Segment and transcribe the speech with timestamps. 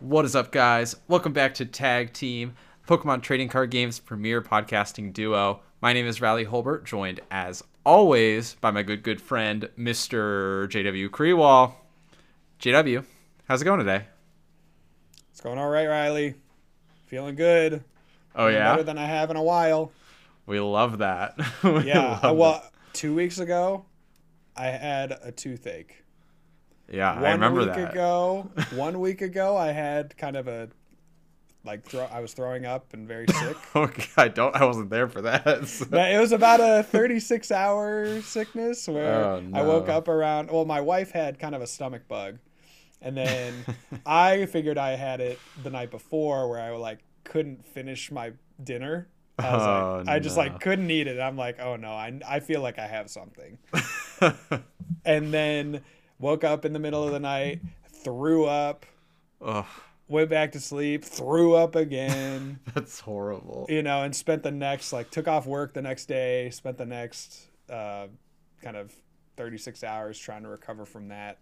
[0.00, 0.96] What is up, guys?
[1.08, 2.54] Welcome back to Tag Team,
[2.86, 5.60] Pokemon Trading Card Games premier podcasting duo.
[5.80, 10.68] My name is Riley Holbert, joined as always by my good, good friend, Mr.
[10.68, 11.74] JW Kriewall.
[12.60, 13.04] JW,
[13.48, 14.04] how's it going today?
[15.30, 16.34] It's going all right, Riley.
[17.06, 17.82] Feeling good.
[18.34, 18.72] Oh, yeah?
[18.72, 19.92] Better than I have in a while.
[20.46, 21.36] We love that.
[21.62, 22.20] We Yeah.
[22.22, 23.84] love well, two weeks ago,
[24.56, 26.02] I had a toothache.
[26.90, 27.92] Yeah, One I remember week that.
[27.92, 30.68] ago, one week ago, I had kind of a
[31.64, 33.56] like throw, I was throwing up and very sick.
[33.74, 34.54] Okay, I don't.
[34.54, 35.66] I wasn't there for that.
[35.68, 40.50] so- it was about a 36 hour sickness where Oh, I woke up around.
[40.50, 42.38] Well, my wife had kind of a stomach bug,
[43.02, 43.52] and then
[44.06, 48.32] I figured I had it the night before where I like couldn't finish my
[48.62, 49.08] dinner.
[49.38, 50.44] I was Oh, like, I just no.
[50.44, 51.18] like couldn't eat it.
[51.20, 53.58] I'm like, oh no, I I feel like I have something.
[55.04, 55.82] and then
[56.18, 58.86] woke up in the middle of the night, threw up,
[59.42, 59.66] Ugh,
[60.08, 63.66] went back to sleep, threw up again that's horrible.
[63.68, 66.86] you know, and spent the next like took off work the next day, spent the
[66.86, 68.06] next uh,
[68.62, 68.92] kind of
[69.36, 71.38] 36 hours trying to recover from that.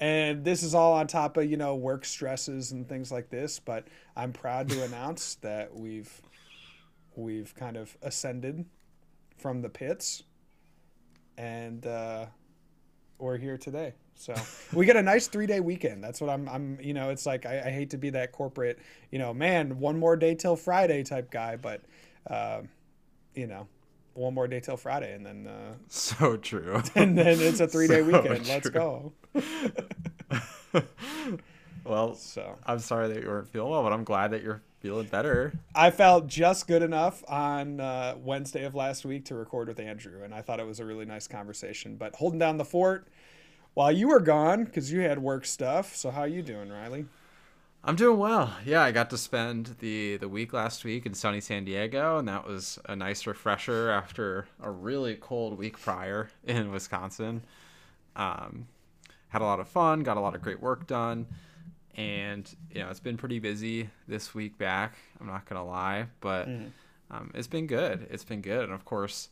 [0.00, 3.60] And this is all on top of, you know, work stresses and things like this,
[3.60, 6.20] but I'm proud to announce that we've
[7.16, 8.64] we've kind of ascended
[9.38, 10.24] from the pits
[11.38, 12.26] and uh
[13.18, 13.94] we're here today.
[14.16, 14.34] So
[14.72, 16.02] we get a nice three day weekend.
[16.02, 16.48] That's what I'm.
[16.48, 16.78] I'm.
[16.80, 18.78] You know, it's like I, I hate to be that corporate.
[19.10, 21.82] You know, man, one more day till Friday type guy, but,
[22.28, 22.62] uh,
[23.34, 23.66] you know,
[24.14, 26.82] one more day till Friday, and then uh, So true.
[26.94, 28.48] and then it's a three day So weekend.
[28.48, 29.12] Let's go.
[31.84, 35.06] well, So I'm sorry that you weren't feeling well, but I'm glad that you're feeling
[35.06, 35.52] better.
[35.74, 40.22] I felt just good enough on uh, Wednesday of last week to record with Andrew,
[40.22, 41.96] and I thought it was a really nice conversation.
[41.96, 43.08] But holding down the fort
[43.74, 45.94] while you were gone because you had work stuff.
[45.94, 47.06] So how you doing, Riley?
[47.86, 48.54] I'm doing well.
[48.64, 52.26] Yeah, I got to spend the the week last week in sunny San Diego, and
[52.28, 57.42] that was a nice refresher after a really cold week prior in Wisconsin.
[58.16, 58.68] Um,
[59.28, 61.26] had a lot of fun, got a lot of great work done,
[61.94, 64.94] and you know it's been pretty busy this week back.
[65.20, 66.48] I'm not gonna lie, but
[67.10, 68.06] um, it's been good.
[68.10, 69.28] It's been good, and of course,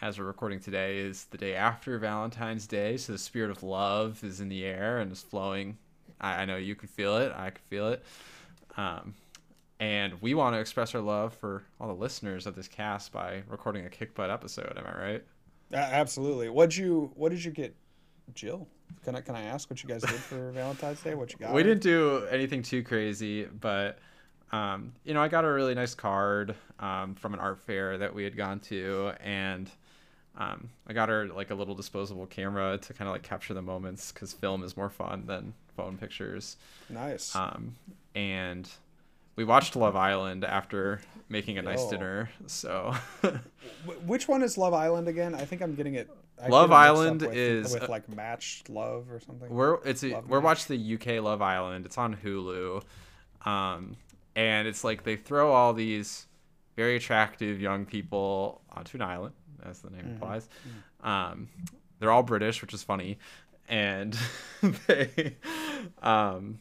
[0.00, 4.22] as we're recording today, is the day after Valentine's Day, so the spirit of love
[4.24, 5.78] is in the air and is flowing.
[6.20, 7.32] I, I know you can feel it.
[7.34, 8.02] I can feel it.
[8.76, 9.14] Um,
[9.80, 13.42] and we want to express our love for all the listeners of this cast by
[13.48, 14.72] recording a kick butt episode.
[14.76, 15.24] Am I right?
[15.72, 16.48] Uh, absolutely.
[16.48, 17.74] What'd you What did you get,
[18.34, 18.68] Jill?
[19.04, 21.14] Can I Can I ask what you guys did for Valentine's Day?
[21.14, 21.52] What you got?
[21.52, 23.98] we didn't do anything too crazy, but
[24.52, 28.14] um, you know, I got a really nice card um, from an art fair that
[28.14, 29.68] we had gone to, and
[30.36, 33.62] um, I got her like a little disposable camera to kind of like capture the
[33.62, 36.56] moments because film is more fun than phone pictures.
[36.90, 37.34] Nice.
[37.36, 37.76] Um,
[38.14, 38.68] and
[39.36, 41.90] we watched Love Island after making a nice Oh.
[41.90, 42.30] dinner.
[42.46, 42.94] So
[44.06, 45.34] Which one is Love Island again?
[45.34, 46.10] I think I'm getting it.
[46.42, 49.48] I Love get it mixed up Island with, is, with like matched love or something.
[49.48, 51.86] we're it's a, we're watching the UK Love Island.
[51.86, 52.82] It's on Hulu,
[53.46, 53.96] um,
[54.34, 56.26] and it's like they throw all these
[56.76, 60.48] very attractive young people onto an island, as the name implies.
[61.02, 61.48] Um,
[61.98, 63.18] they're all British, which is funny,
[63.68, 64.16] and
[64.86, 65.36] they,
[66.02, 66.58] um,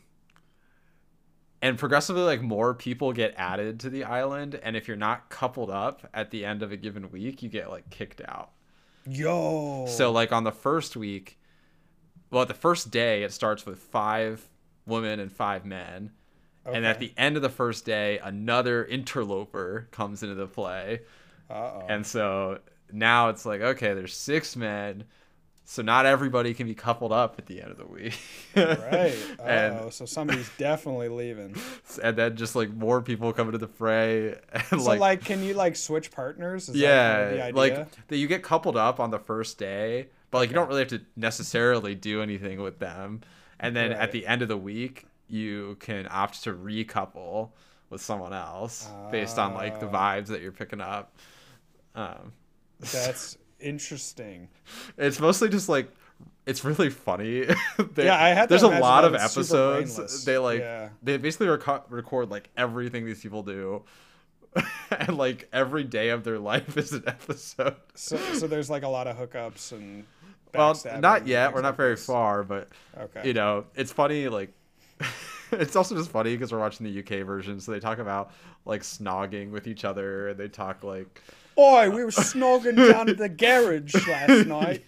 [1.62, 5.70] and progressively like more people get added to the island, and if you're not coupled
[5.70, 8.52] up at the end of a given week, you get like kicked out.
[9.08, 9.86] Yo.
[9.88, 11.40] So like on the first week,
[12.32, 14.50] well, the first day it starts with five
[14.86, 16.12] women and five men,
[16.72, 21.02] and at the end of the first day, another interloper comes into the play,
[21.50, 21.88] Uh-oh.
[21.88, 22.60] and so
[22.92, 25.06] now it's like okay, there's six men,
[25.66, 28.18] so not everybody can be coupled up at the end of the week,
[28.56, 29.26] right.
[29.40, 31.56] Oh, so somebody's definitely leaving.
[32.04, 34.36] and then just like more people come into the fray,
[34.72, 36.70] and So like, like, can you like switch partners?
[36.70, 37.54] Is that yeah, kind of the idea?
[37.58, 40.82] like that you get coupled up on the first day, but like you don't really
[40.82, 43.22] have to necessarily do anything with them.
[43.60, 44.00] And then Right.
[44.00, 47.50] at the end of the week, you can opt to recouple
[47.90, 49.92] with someone else based on like the Ah.
[50.16, 51.16] vibes that you're picking up.
[51.96, 52.34] Um,
[52.80, 54.50] that's interesting.
[54.98, 55.92] it's mostly just like
[56.46, 57.46] it's really funny.
[57.94, 60.26] They- Yeah, I had There's a lot of episodes.
[60.26, 60.90] They like Yeah.
[61.02, 63.84] they basically reco- record like everything these people do,
[64.92, 67.76] and like every day of their life is an episode.
[67.96, 70.06] So so there's like a lot of hookups and.
[70.56, 71.52] Well, not yet.
[71.56, 73.28] We're not very far, but Okay.
[73.28, 74.28] you know, it's funny.
[74.28, 74.54] Like,
[75.52, 78.32] it's also just funny because we're watching the UK version, so they talk about
[78.66, 81.22] like snogging with each other, and they talk like,
[81.58, 84.84] Oi, we were snogging down at the garage last night.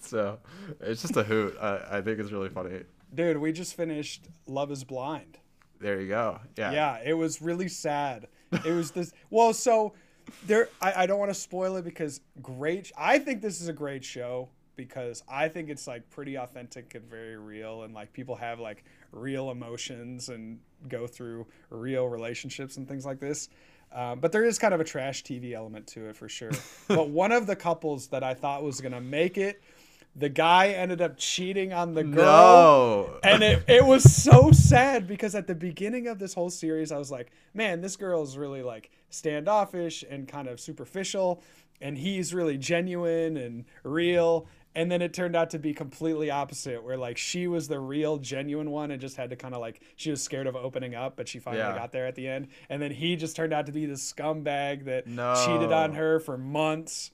[0.00, 0.38] so
[0.80, 1.56] it's just a hoot.
[1.60, 2.80] I, I think it's really funny.
[3.14, 5.38] Dude, we just finished Love is Blind.
[5.80, 6.40] There you go.
[6.56, 6.72] Yeah.
[6.72, 8.28] Yeah, it was really sad.
[8.64, 9.12] It was this.
[9.30, 9.94] Well, so
[10.46, 10.68] there.
[10.80, 12.92] I, I don't want to spoil it because great.
[12.96, 17.04] I think this is a great show because I think it's like pretty authentic and
[17.04, 20.58] very real, and like people have like real emotions and
[20.88, 23.48] go through real relationships and things like this.
[23.94, 26.52] Um, but there is kind of a trash TV element to it for sure.
[26.88, 29.62] but one of the couples that I thought was gonna make it,
[30.14, 32.24] the guy ended up cheating on the girl.
[32.24, 33.18] No.
[33.22, 36.98] And it, it was so sad because at the beginning of this whole series, I
[36.98, 41.42] was like, man, this girl is really like standoffish and kind of superficial.
[41.80, 44.46] And he's really genuine and real.
[44.74, 48.16] And then it turned out to be completely opposite, where like she was the real,
[48.16, 51.14] genuine one and just had to kind of like, she was scared of opening up,
[51.16, 51.76] but she finally Yeah.
[51.76, 52.48] got there at the end.
[52.70, 55.34] And then he just turned out to be the scumbag that No.
[55.44, 57.10] cheated on her for months.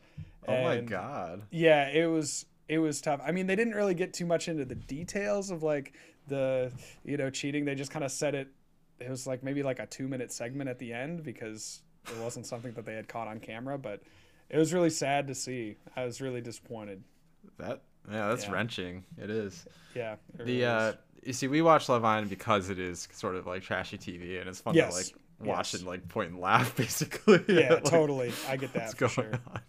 [0.46, 1.42] oh my god.
[1.50, 4.64] yeah it was it was tough i mean they didn't really get too much into
[4.64, 5.92] the details of like
[6.26, 6.72] the
[7.04, 8.48] you know cheating they just kind of said it
[8.98, 12.46] it was like maybe like a two minute segment at the end because it wasn't
[12.46, 14.00] something that they had caught on camera but
[14.48, 17.02] it was really sad to see i was really disappointed
[17.58, 18.52] That yeah, that's Yeah.
[18.52, 19.04] wrenching.
[19.16, 19.66] It is.
[19.94, 20.92] yeah it The really uh
[21.24, 24.48] you see we watch Love Island because it is sort of like trashy TV and
[24.48, 24.90] it's fun Yes.
[24.90, 25.80] to like watch Yes.
[25.82, 27.44] and like point and laugh basically.
[27.48, 29.60] yeah Like, totally i get that What's going sure on?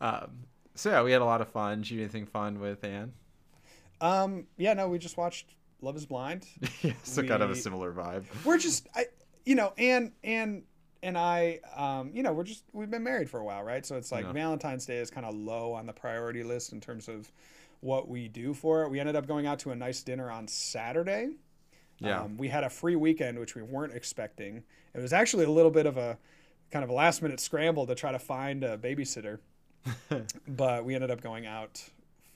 [0.00, 0.30] Um
[0.76, 1.78] so yeah, we had a lot of fun.
[1.82, 3.12] Did you do anything fun with Anne?
[4.00, 6.44] um yeah no we just watched love is blind
[6.82, 8.24] yeah, so kind of a similar vibe.
[8.44, 9.04] we're just I
[9.46, 10.62] you know Anne, and
[11.04, 13.96] and I um you know we're just we've been married for a while right so
[13.96, 14.32] it's like Yeah.
[14.32, 17.30] Valentine's Day is kind of low on the priority list in terms of
[17.80, 20.48] what we do for it we ended up going out to a nice dinner on
[20.48, 21.28] Saturday
[22.00, 22.22] Yeah.
[22.22, 24.62] um, we had a free weekend which we weren't expecting
[24.94, 26.18] it was actually a little bit of a
[26.70, 29.38] kind of a last minute scramble to try to find a babysitter
[30.48, 31.82] but we ended up going out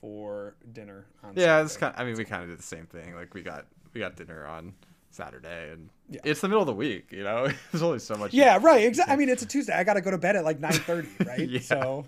[0.01, 1.93] for dinner on Yeah, it's Saturday.
[1.97, 2.01] kind.
[2.01, 3.15] I mean, we kind of did the same thing.
[3.15, 4.73] Like we got we got dinner on
[5.11, 6.21] Saturday, and Yeah.
[6.23, 7.11] it's the middle of the week.
[7.11, 8.33] You know, there's only so much.
[8.33, 10.43] yeah right exactly I mean it's a Tuesday I got to go to bed at
[10.43, 11.59] like 9:30 right Yeah.
[11.59, 12.05] so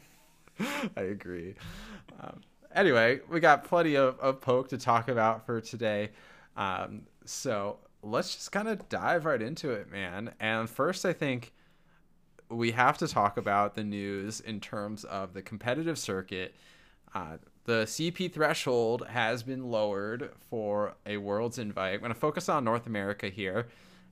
[0.97, 1.55] I agree.
[2.19, 2.41] Um,
[2.75, 6.09] anyway, we got plenty of, of poke to talk about for today.
[6.55, 10.33] Um, so let's just kind of dive right into it, man.
[10.39, 11.53] And first, I think
[12.49, 16.53] we have to talk about the news in terms of the competitive circuit.
[17.15, 17.37] Uh,
[17.71, 21.93] the CP threshold has been lowered for a Worlds invite.
[21.93, 23.67] I'm going to focus on North America here,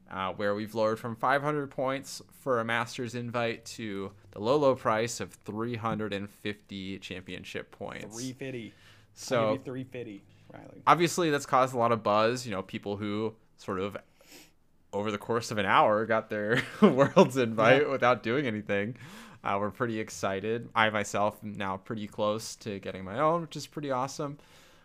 [0.09, 4.75] uh, where we've lowered from 500 points for a Masters invite to the low, low
[4.75, 8.15] price of 350 championship points.
[8.15, 8.73] 350
[9.13, 10.21] So 350
[10.53, 13.97] Riley obviously that's caused a lot of buzz you know people who sort of
[14.93, 18.95] over the course of an hour got their world's invite without doing anything
[19.43, 23.55] uh, we're pretty excited i myself am now pretty close to getting my own which
[23.55, 24.37] is pretty awesome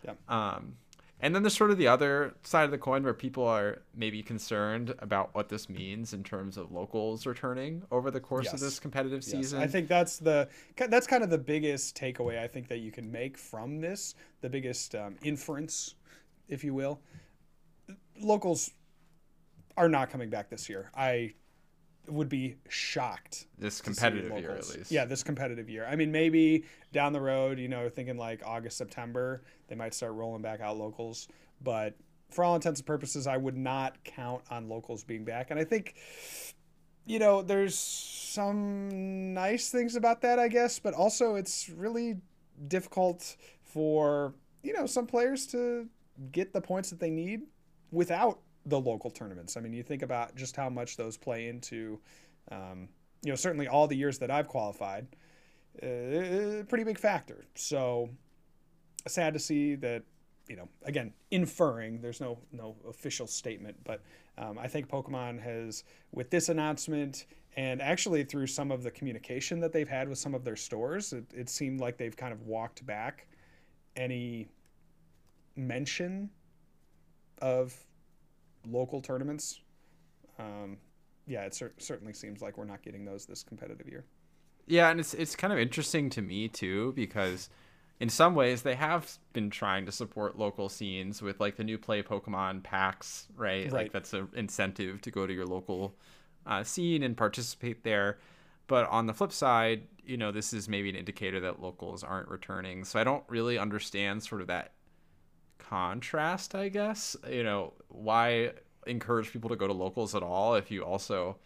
[0.03, 0.17] Yep.
[0.29, 0.75] um,
[1.21, 4.21] and then there's sort of the other side of the coin where people are maybe
[4.21, 8.79] concerned about what this means in terms of locals returning over the course of this
[8.79, 12.67] competitive Yes, season I think that's the that's kind of the biggest takeaway I think
[12.67, 15.95] that you can make from this, the biggest um, inference,
[16.49, 16.99] if you will.
[18.19, 18.71] Locals
[19.77, 20.91] are not coming back this year.
[20.95, 21.33] I
[22.09, 23.47] would be shocked.
[23.57, 25.85] this competitive year at least Yeah, this competitive year.
[25.89, 30.13] I mean, maybe down the road, you know, thinking like August, September, they might start
[30.13, 31.27] rolling back out locals.
[31.61, 31.95] But
[32.29, 35.51] for all intents and purposes, I would not count on locals being back.
[35.51, 35.95] And I think,
[37.05, 42.17] you know, there's some nice things about that, I guess, but also it's really
[42.67, 45.87] difficult for, you know, some players to
[46.31, 47.43] get the points that they need
[47.91, 49.57] without the local tournaments.
[49.57, 51.99] I mean, you think about just how much those play into,
[52.51, 52.89] um,
[53.23, 55.07] you know, certainly all the years that I've qualified,
[55.81, 57.45] uh, pretty big factor.
[57.55, 58.09] So
[59.07, 60.03] sad to see that,
[60.47, 62.01] you know, again, inferring.
[62.01, 64.01] There's no no official statement, but
[64.37, 69.59] um, I think Pokemon has, with this announcement, and actually through some of the communication
[69.61, 72.41] that they've had with some of their stores, it, it seemed like they've kind of
[72.41, 73.27] walked back
[73.95, 74.49] any
[75.55, 76.29] mention
[77.41, 77.73] of
[78.69, 79.59] local tournaments.
[80.39, 80.77] Um,
[81.27, 84.05] yeah, it cer- certainly seems like we're not getting those this competitive year.
[84.67, 87.49] Yeah, and it's it's kind of interesting to me too because
[87.99, 91.77] in some ways they have been trying to support local scenes with like the new
[91.77, 93.71] play Pokemon packs, right?
[93.71, 95.95] Like that's an incentive to go to your local
[96.45, 98.17] uh, scene and participate there.
[98.67, 102.27] But on the flip side, you know, this is maybe an indicator that locals aren't
[102.27, 102.83] returning.
[102.83, 104.71] So I don't really understand sort of that
[105.59, 107.15] contrast, I guess.
[107.29, 108.51] You know, why
[108.87, 111.37] encourage people to go to locals at all if you also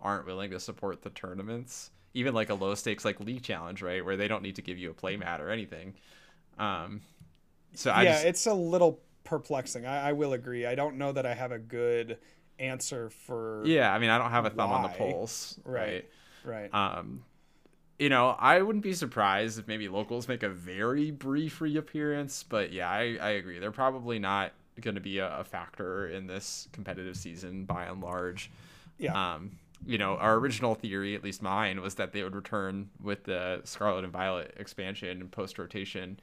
[0.00, 1.90] aren't willing to support the tournaments?
[2.14, 4.78] Even like a low stakes like league challenge, right, where they don't need to give
[4.78, 5.94] you a play mat or anything.
[6.58, 7.00] Um,
[7.74, 9.86] so I yeah, just, it's a little perplexing.
[9.86, 10.66] I, I will agree.
[10.66, 12.18] I don't know that I have a good
[12.58, 13.62] answer for.
[13.64, 14.94] Yeah, I mean, I don't have a thumb on the Why?
[14.94, 15.58] pulse.
[15.64, 16.08] Right.
[16.44, 16.72] Right.
[16.74, 17.24] Um,
[17.98, 22.72] you know, I wouldn't be surprised if maybe locals make a very brief reappearance, but
[22.72, 23.58] yeah, I, I agree.
[23.58, 28.00] They're probably not going to be a, a factor in this competitive season by and
[28.00, 28.50] large.
[28.98, 29.34] yeah.
[29.34, 33.24] Um, you know, our original theory, at least mine, was that they would return with
[33.24, 36.20] the Scarlet and Violet expansion and post rotation.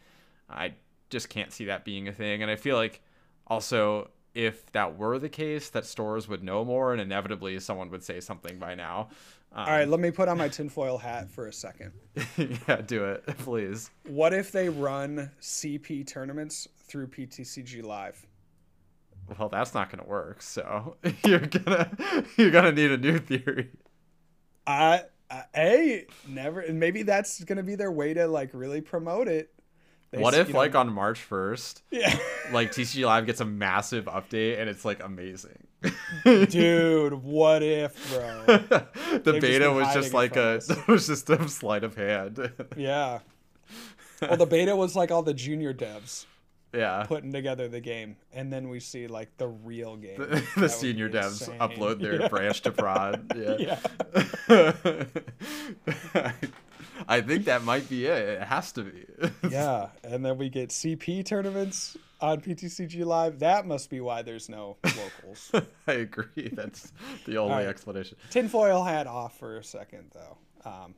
[0.50, 0.74] I
[1.10, 2.42] just can't see that being a thing.
[2.42, 3.02] And I feel like
[3.48, 8.04] also, if that were the case, that stores would know more and inevitably someone would
[8.04, 9.10] say something by now.
[9.52, 9.88] Um, All right.
[9.88, 11.92] Let me put on my tinfoil hat for a second.
[12.38, 13.90] yeah, do it, please.
[14.08, 18.26] What if they run CP tournaments through PTCG Live?
[19.38, 20.42] Well, that's not going to work.
[20.42, 21.92] So you're gonna
[22.38, 23.70] you're gonna need a new theory.
[24.66, 25.04] I,
[25.56, 29.52] a never, and maybe that's gonna be their way to like really promote it.
[30.12, 32.18] They What if you know- like on March first, yeah,
[32.52, 35.68] like TCG Live gets a massive update and it's like amazing.
[36.26, 38.58] dude, what if, bro?
[38.58, 40.70] the They've beta been was just like a us.
[40.70, 42.52] it was just a sleight of hand.
[42.76, 43.20] Yeah.
[44.22, 46.26] Well, the beta was like all the junior devs
[46.74, 47.04] yeah.
[47.08, 50.18] putting together the game, and then we see like the real game.
[50.18, 51.60] The, the senior devs insane.
[51.60, 52.28] upload their Yeah.
[52.28, 53.32] branch to prod.
[53.36, 53.80] Yeah.
[56.14, 56.32] Yeah.
[57.08, 58.30] I think that might be it.
[58.30, 59.06] It has to be.
[59.50, 63.40] yeah, and then we get CP tournaments on PTCG Live.
[63.40, 65.52] That must be why there's no locals.
[65.88, 66.50] I agree.
[66.52, 66.92] That's
[67.26, 67.68] the only right.
[67.68, 68.18] explanation.
[68.30, 70.38] Tinfoil hat off for a second, though.
[70.70, 70.96] Um,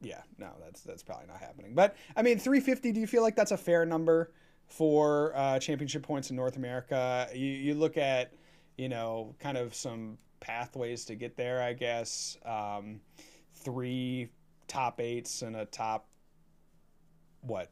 [0.00, 1.74] yeah, no, that's that's probably not happening.
[1.74, 2.92] But I mean, 350.
[2.92, 4.32] Do you feel like that's a fair number
[4.72, 7.28] for uh, championship points in North America?
[7.34, 8.32] You you look at,
[8.76, 11.62] you know, kind of some pathways to get there.
[11.62, 13.00] I guess um,
[13.54, 14.28] three
[14.68, 16.08] top eights and a top
[17.42, 17.70] what.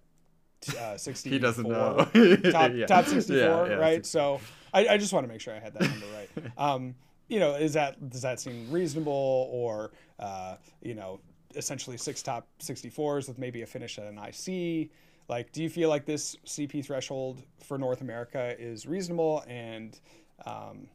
[0.79, 2.07] Uh, 64 He doesn't know.
[2.53, 2.85] top Yeah.
[2.87, 4.41] top 64 Yeah, yeah, right so
[4.75, 6.95] I, I just want to make sure i had that number right um
[7.29, 11.19] you know is that does that seem reasonable or uh you know
[11.57, 14.91] essentially six top 64s with maybe a finish at an ic
[15.31, 20.01] like do you feel like this cp threshold for north america is reasonable and
[20.45, 20.89] um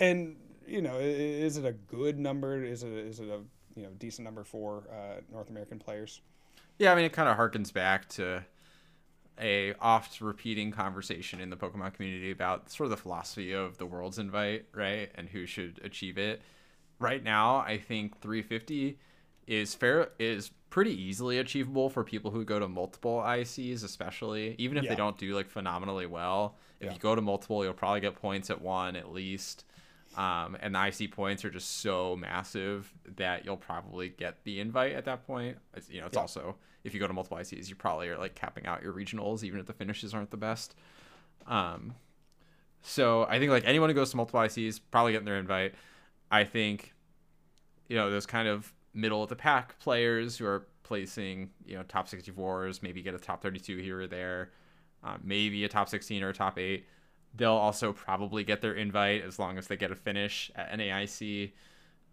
[0.00, 3.40] and you know is it a good number is it is it a
[3.78, 6.20] you know decent number for uh, north american players
[6.78, 8.44] Yeah, I mean, it kind of harkens back to
[9.40, 13.86] a oft repeating conversation in the Pokemon community about sort of the philosophy of the
[13.86, 15.10] world's invite, right?
[15.14, 16.42] And who should achieve it.
[16.98, 18.98] Right now, I think 350
[19.46, 24.78] is fair is pretty easily achievable for people who go to multiple ICs, especially even
[24.78, 24.88] if Yeah.
[24.90, 26.56] they don't do like phenomenally well.
[26.80, 26.94] If Yeah.
[26.94, 29.66] you go to multiple, you'll probably get points at one at least.
[30.16, 34.92] Um, and the IC points are just so massive that you'll probably get the invite
[34.92, 35.58] at that point.
[35.74, 36.22] It's, you know, it's Yeah.
[36.22, 39.44] also if you go to multiple ICs, you probably are like capping out your regionals,
[39.44, 40.74] even if the finishes aren't the best.
[41.46, 41.96] Um,
[42.80, 45.74] so I think like anyone who goes to multiple ICs probably getting their invite.
[46.30, 46.94] I think,
[47.88, 51.82] you know, those kind of middle of the pack players who are placing, you know,
[51.84, 54.50] top 64s, maybe get a top 32 here or there,
[55.04, 56.86] uh, maybe a top 16 or a top eight.
[57.34, 61.52] They'll also probably get their invite as long as they get a finish at NAIC.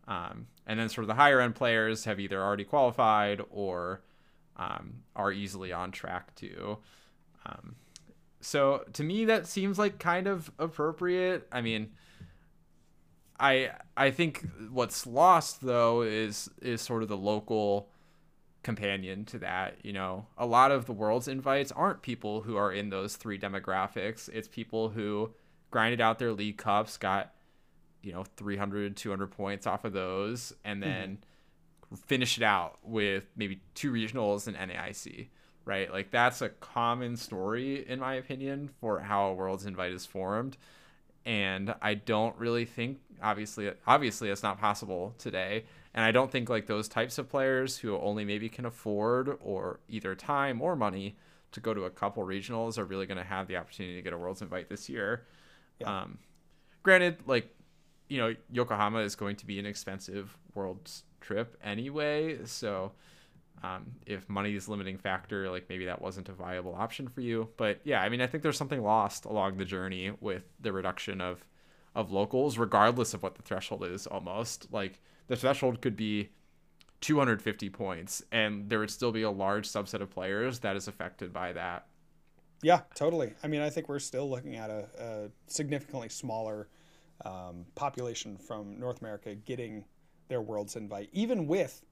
[0.07, 4.01] Um, and then sort of the higher end players have either already qualified or
[4.55, 6.77] um, are easily on track to.
[7.45, 7.75] Um,
[8.41, 11.47] so to me, that seems like kind of appropriate.
[11.51, 11.91] I mean,
[13.39, 17.89] I I think what's lost though is is sort of the local
[18.63, 19.75] companion to that.
[19.83, 23.39] You know, a lot of the world's invites aren't people who are in those three
[23.39, 24.29] demographics.
[24.29, 25.33] It's people who
[25.71, 27.33] grinded out their league cups, got
[28.01, 30.89] you know 300 200 points off of those and mm-hmm.
[30.89, 31.17] then
[32.05, 35.27] finish it out with maybe two regionals and NAIC,
[35.65, 35.91] right?
[35.91, 40.57] Like that's a common story in my opinion for how a world's invite is formed.
[41.29, 45.65] And I don't really think obviously obviously it's not possible today.
[45.93, 49.79] And I don't think like those types of players who only maybe can afford or
[49.87, 51.17] either time or money
[51.51, 54.11] to go to a couple regionals are really going to have the opportunity to get
[54.11, 55.27] a world's invite this year.
[55.77, 56.01] Yeah.
[56.01, 56.17] Um,
[56.81, 57.55] granted, like
[58.07, 62.39] you know, Yokohama is going to be an expensive world's trip anyway.
[62.45, 62.93] So
[63.63, 67.49] um, if money is limiting factor, like maybe that wasn't a viable option for you.
[67.57, 71.21] But yeah, I mean, I think there's something lost along the journey with the reduction
[71.21, 71.45] of
[71.95, 74.07] of locals, regardless of what the threshold is.
[74.07, 76.29] Almost like the threshold could be
[77.01, 81.33] 250 points, and there would still be a large subset of players that is affected
[81.33, 81.87] by that.
[82.61, 83.33] Yeah, totally.
[83.41, 86.67] I mean, I think we're still looking at a, a significantly smaller
[87.25, 89.85] um, population from North America getting
[90.27, 91.83] their world's invite, even with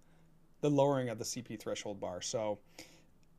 [0.62, 2.22] the lowering of the CP threshold bar.
[2.22, 2.60] So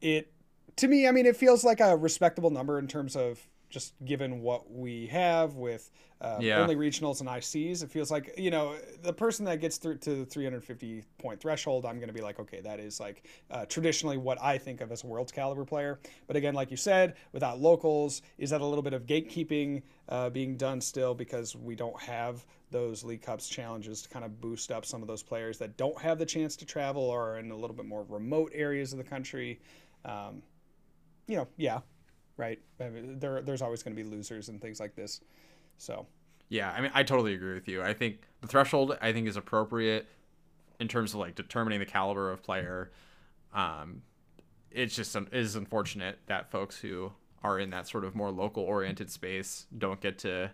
[0.01, 0.33] it
[0.77, 4.41] to me, I mean, it feels like a respectable number in terms of just given
[4.41, 5.91] what we have with
[6.23, 6.61] uh, Yeah.
[6.63, 7.83] only regionals and ICs.
[7.83, 11.85] It feels like you know the person that gets through to the 350 point threshold.
[11.85, 14.91] I'm going to be like, okay, that is like uh, traditionally what I think of
[14.91, 15.99] as a world caliber player.
[16.27, 20.31] But again, like you said, without locals, is that a little bit of gatekeeping uh,
[20.31, 24.71] being done still because we don't have those League Cups challenges to kind of boost
[24.71, 27.51] up some of those players that don't have the chance to travel or are in
[27.51, 29.61] a little bit more remote areas of the country.
[30.05, 30.43] Um,
[31.27, 31.81] you know, yeah,
[32.37, 32.59] right.
[32.81, 35.21] I mean, there, there's always going to be losers and things like this.
[35.79, 36.07] So,
[36.49, 37.83] Yeah, I mean, I totally agree with you.
[37.83, 40.07] I think the threshold I think is appropriate
[40.81, 42.91] in terms of like determining the caliber of player.
[43.55, 44.03] Um,
[44.71, 48.63] it's just it is unfortunate that folks who are in that sort of more local
[48.63, 50.51] oriented space don't get to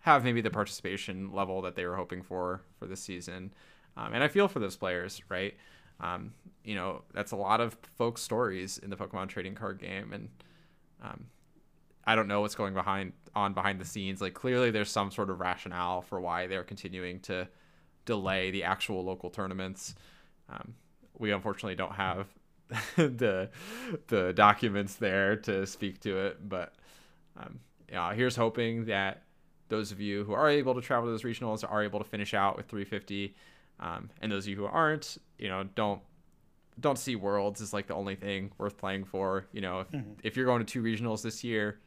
[0.00, 3.52] have maybe the participation level that they were hoping for for this season.
[3.96, 5.54] Um, and I feel for those players, right?
[6.00, 10.12] Um, you know, that's a lot of folks' stories in the Pokemon trading card game,
[10.12, 10.28] and
[11.02, 11.26] um,
[12.04, 14.20] I don't know what's going behind on behind the scenes.
[14.20, 17.48] Like clearly there's some sort of rationale for why they're continuing to
[18.04, 19.94] delay the actual local tournaments.
[20.48, 20.74] Um,
[21.18, 22.28] we unfortunately don't have
[22.96, 23.50] the
[24.06, 26.74] the documents there to speak to it, but
[27.36, 27.58] um,
[27.90, 29.24] yeah, here's hoping that
[29.68, 32.34] those of you who are able to travel to those regionals are able to finish
[32.34, 33.34] out with 350,
[33.80, 36.00] um, and those of you who aren't, you know, don't
[36.80, 39.46] don't see worlds as like the only thing worth playing for.
[39.52, 39.88] You know, if,
[40.22, 41.80] if you're going to two regionals this year,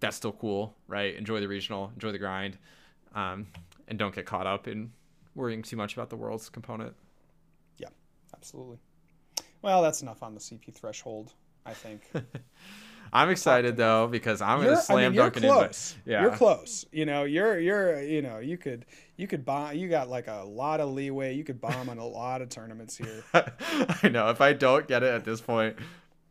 [0.00, 1.14] that's still cool, right?
[1.16, 2.56] Enjoy the regional, enjoy the grind,
[3.14, 3.48] um,
[3.88, 4.92] and don't get caught up in
[5.34, 6.94] worrying too much about the world's component.
[7.78, 7.88] yeah,
[8.34, 8.78] absolutely.
[9.62, 11.32] Well, that's enough on the CP threshold,
[11.64, 12.08] I think.
[13.16, 15.96] I'm excited though because I'm You're- gonna slam I mean, you're dunk it close.
[16.04, 16.22] Yeah.
[16.22, 16.84] You're close.
[16.92, 18.84] You know, you're you're you know, you could
[19.16, 21.34] you could bomb you got like a lot of leeway.
[21.34, 23.24] You could bomb on a lot of tournaments here.
[23.32, 25.76] I know if I don't get it at this point,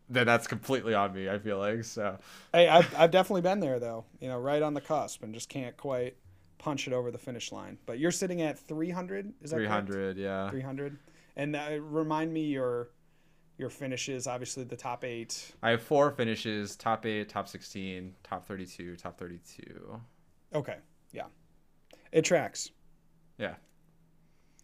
[0.10, 1.27] then that's completely on me.
[1.27, 2.20] I feel like so.
[2.54, 4.06] Hey, I've, I've definitely been there though.
[4.20, 6.15] You know, right on the cusp, and just can't quite
[6.60, 7.77] punch it over the finish line.
[7.88, 9.33] But you're sitting at 300.
[9.42, 10.50] Is that Three hundred, yeah.
[10.50, 10.98] 300.
[11.36, 12.90] And uh, remind me your
[13.57, 14.27] your finishes.
[14.27, 15.53] Obviously, the top eight.
[15.63, 20.00] I have four finishes: top eight, top sixteen, top thirty-two, top thirty-two.
[20.53, 20.77] Okay,
[21.11, 21.25] yeah,
[22.11, 22.72] it tracks.
[23.37, 23.55] Yeah,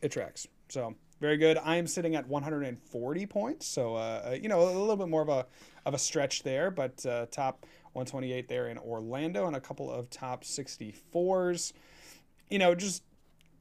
[0.01, 0.47] It tracks.
[0.69, 1.57] So very good.
[1.57, 3.67] I am sitting at 140 points.
[3.67, 5.45] So uh, you know a little bit more of a
[5.85, 10.09] of a stretch there, but uh, top 128 there in Orlando and a couple of
[10.09, 11.73] top 64s.
[12.49, 13.03] You know, just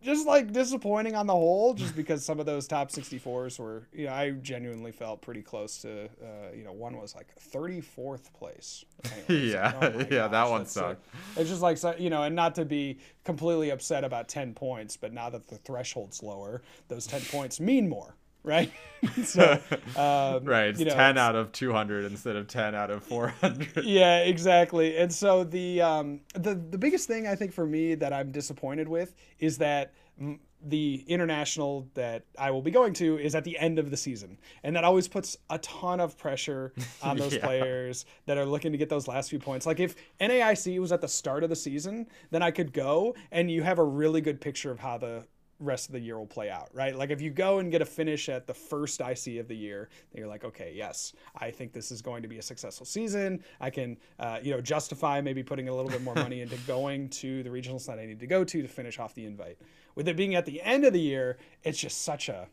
[0.03, 4.07] just like disappointing on the whole, just because some of those top 64s were, you
[4.07, 8.85] know, I genuinely felt pretty close to, uh, you know, one was like 34th place.
[9.29, 11.07] Anyways, Yeah, oh yeah, that one so- sucked.
[11.37, 14.97] it's just like so- you know, and not to be completely upset about ten points,
[14.97, 18.73] but now that the threshold's lower, those ten points mean more, right?
[19.25, 19.53] so,
[19.97, 20.69] um, right.
[20.69, 23.29] It's you know, ten it's- out of two hundred instead of ten out of four
[23.29, 23.69] hundred.
[23.85, 24.97] Yeah, exactly.
[24.97, 28.89] And so the um, the the biggest thing I think for me that I'm disappointed
[28.89, 33.59] with is that mm, the international that I will be going to is at the
[33.59, 37.47] end of the season, and that always puts a ton of pressure on those Yeah.
[37.47, 39.65] players that are looking to get those last few points.
[39.65, 43.51] Like if NAIC was at the start of the season, then I could go, and
[43.51, 45.25] you have a really good picture of how the
[45.61, 46.97] rest of the year will play out, right?
[46.97, 49.89] Like if you go and get a finish at the first IC of the year,
[50.11, 53.45] then you're like, okay, yes, I think this is going to be a successful season.
[53.61, 57.09] I can, uh, you know, justify maybe putting a little bit more money into going
[57.11, 59.59] to the regionals that I need to go to to finish off the invite.
[59.95, 62.49] With it being at the end of the year, it's just such a,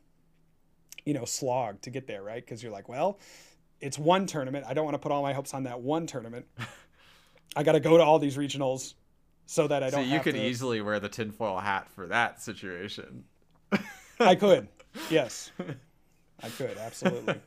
[1.06, 2.44] you know, slog to get there, right?
[2.44, 3.20] Because you're like, well,
[3.80, 4.66] it's one tournament.
[4.68, 6.46] I don't want to put all my hopes on that one tournament.
[7.56, 8.96] I got to go to all these regionals
[9.48, 10.06] so that I don't.
[10.06, 13.24] So you could to- easily wear the tinfoil hat for that situation.
[14.20, 14.68] I could.
[15.12, 15.52] Yes.
[16.42, 17.36] I could, absolutely.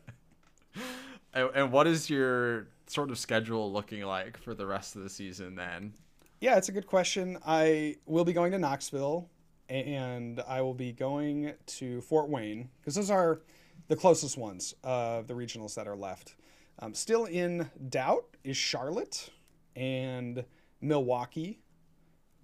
[1.32, 5.08] And, and what is your sort of schedule looking like for the rest of the
[5.08, 5.92] season then?
[6.40, 7.38] Yeah, it's a good question.
[7.46, 9.28] I will be going to Knoxville
[9.68, 13.42] and I will be going to Fort Wayne because those are
[13.86, 16.34] the closest ones of the regionals that are left.
[16.80, 19.30] Um, still in doubt is Charlotte
[19.76, 20.44] and
[20.80, 21.60] Milwaukee,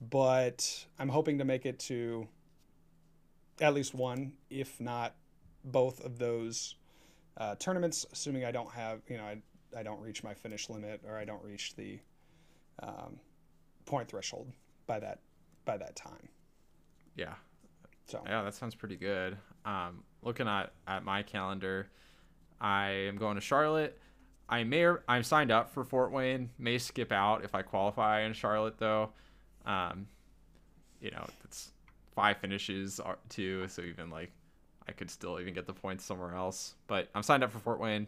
[0.00, 2.28] but I'm hoping to make it to
[3.60, 5.14] at least one, if not
[5.64, 6.76] both of those
[7.36, 9.38] uh, tournaments, assuming I don't have, you know, I,
[9.76, 11.98] I don't reach my finish limit or I don't reach the
[12.82, 13.18] um,
[13.84, 14.52] point threshold
[14.86, 15.20] by that
[15.64, 16.28] by that time.
[17.16, 17.34] Yeah.
[18.06, 19.36] So Yeah, that sounds pretty good.
[19.64, 21.88] Um, looking at, at my calendar,
[22.60, 23.98] I am going to Charlotte.
[24.48, 26.50] I may or, I'm signed up for Fort Wayne.
[26.58, 29.10] May skip out if I qualify in Charlotte though.
[29.66, 30.06] Um,
[31.00, 31.72] you know, it's
[32.14, 34.30] five finishes are too, so even like
[34.88, 36.74] I could still even get the points somewhere else.
[36.86, 38.06] But I'm signed up for Fort Wayne.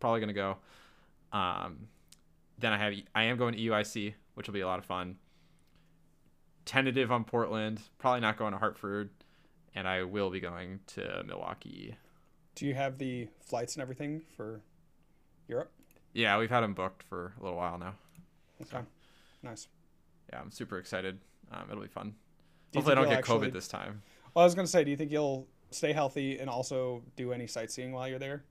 [0.00, 0.56] Probably gonna go.
[1.32, 1.88] Um,
[2.58, 5.16] then I have I am going to UIC, which will be a lot of fun.
[6.64, 9.10] Tentative on Portland, probably not going to Hartford,
[9.74, 11.96] and I will be going to Milwaukee.
[12.54, 14.62] Do you have the flights and everything for
[15.48, 15.72] Europe?
[16.12, 17.94] Yeah, we've had them booked for a little while now.
[18.62, 18.84] Okay,
[19.42, 19.66] nice.
[20.34, 21.20] Yeah, I'm super excited.
[21.52, 22.14] Um, it'll be fun.
[22.72, 24.02] Do Hopefully, I don't get actually- COVID this time.
[24.34, 27.46] Well, I was gonna say, do you think you'll stay healthy and also do any
[27.46, 28.42] sightseeing while you're there?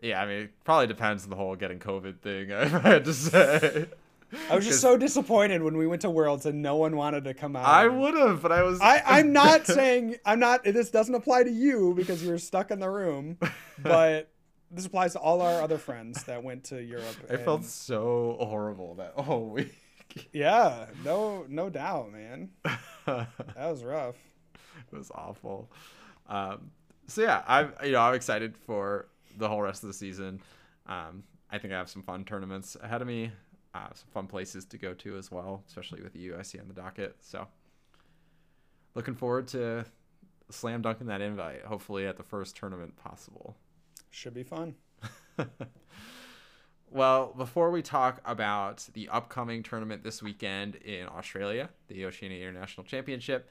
[0.00, 2.50] Yeah, I mean, it probably depends on the whole getting COVID thing.
[2.54, 3.88] I had to say,
[4.48, 7.34] I was just so disappointed when we went to Worlds and no one wanted to
[7.34, 7.66] come out.
[7.66, 8.80] I would have, but I was.
[8.80, 10.64] I, I'm not saying I'm not.
[10.64, 13.36] This doesn't apply to you because you were stuck in the room,
[13.82, 14.30] but
[14.70, 17.16] this applies to all our other friends that went to Europe.
[17.30, 19.74] I felt so horrible that whole week.
[20.32, 22.50] yeah, no, no doubt, man.
[23.06, 24.16] That was rough.
[24.92, 25.70] It was awful.
[26.28, 26.70] Um,
[27.06, 30.42] so yeah, I'm you know I'm excited for the whole rest of the season.
[30.86, 33.32] Um, I think I have some fun tournaments ahead of me.
[33.74, 36.74] Uh, some fun places to go to as well, especially with the UIC on the
[36.74, 37.16] docket.
[37.20, 37.46] So
[38.94, 39.86] looking forward to
[40.50, 41.64] slam dunking that invite.
[41.64, 43.56] Hopefully at the first tournament possible.
[44.10, 44.74] Should be fun.
[46.90, 52.82] Well, before we talk about the upcoming tournament this weekend in Australia, the Oceania International
[52.82, 53.50] Championship,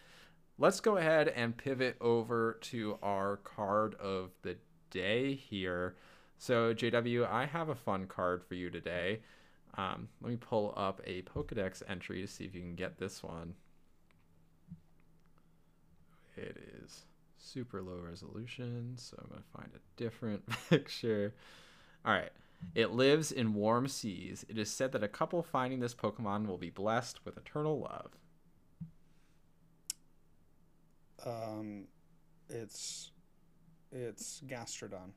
[0.57, 4.57] let's go ahead and pivot over to our card of the
[4.89, 5.95] day here.
[6.39, 9.19] So, JW, I have a fun card for you today.
[9.77, 13.21] Um, let me pull up a Pokedex entry to see if you can get this
[13.21, 13.53] one.
[16.35, 17.05] It is
[17.37, 21.35] super low resolution, so I'm going to find a different picture.
[22.03, 22.31] All right.
[22.75, 24.45] It lives in warm seas.
[24.49, 28.11] It is said that a couple finding this Pokemon will be blessed with eternal love.
[31.25, 31.85] Um,
[32.49, 33.11] it's
[33.91, 35.11] it's Gastrodon.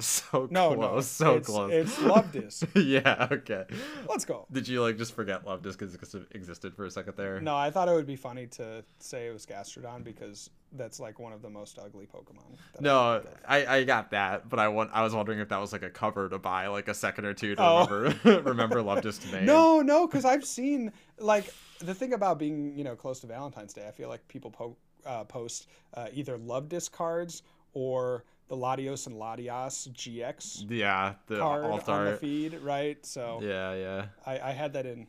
[0.00, 1.72] So No, close, no, so it's, close.
[1.72, 2.68] It's Luvdisc.
[2.86, 3.64] yeah, okay.
[4.08, 4.46] Let's go.
[4.50, 7.40] Did you like just forget Luvdisc because it existed for a second there?
[7.40, 11.18] No, I thought it would be funny to say it was Gastrodon because that's like
[11.18, 12.44] one of the most ugly Pokemon.
[12.78, 13.26] I No, of.
[13.46, 15.90] I, I got that, but I want I was wondering if that was like a
[15.90, 17.86] cover to buy like a second or two to Oh.
[17.88, 19.46] remember remember love to name.
[19.46, 23.72] No, no, because I've seen like the thing about being you know close to Valentine's
[23.72, 23.86] Day.
[23.86, 29.16] I feel like people po- uh, post uh, either Luvdisc cards or the Latios and
[29.16, 33.04] Latias GX Yeah, the card alt on the feed, right?
[33.06, 34.06] So Yeah, yeah.
[34.26, 35.06] I, I had that in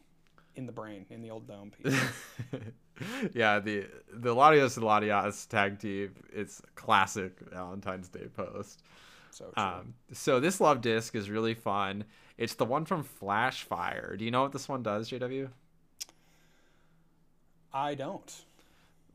[0.56, 2.00] in the brain in the old dome piece.
[3.34, 6.14] yeah, the the Latios and Latias tag team.
[6.32, 8.84] It's classic Valentine's Day post.
[9.32, 9.64] So true.
[9.64, 12.04] Um, so this Luvdisc is really fun.
[12.38, 14.18] It's the one from Flashfire.
[14.18, 15.50] Do you know what this one does, JW?
[17.74, 18.32] I don't.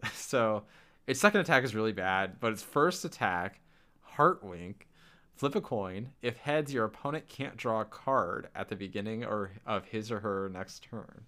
[0.13, 0.65] So
[1.07, 3.61] its second attack is really bad, but its first attack,
[4.17, 4.89] Heart Wink,
[5.35, 6.11] flip a coin.
[6.23, 10.21] If heads, your opponent can't draw a card at the beginning or of his or
[10.21, 11.25] her next turn.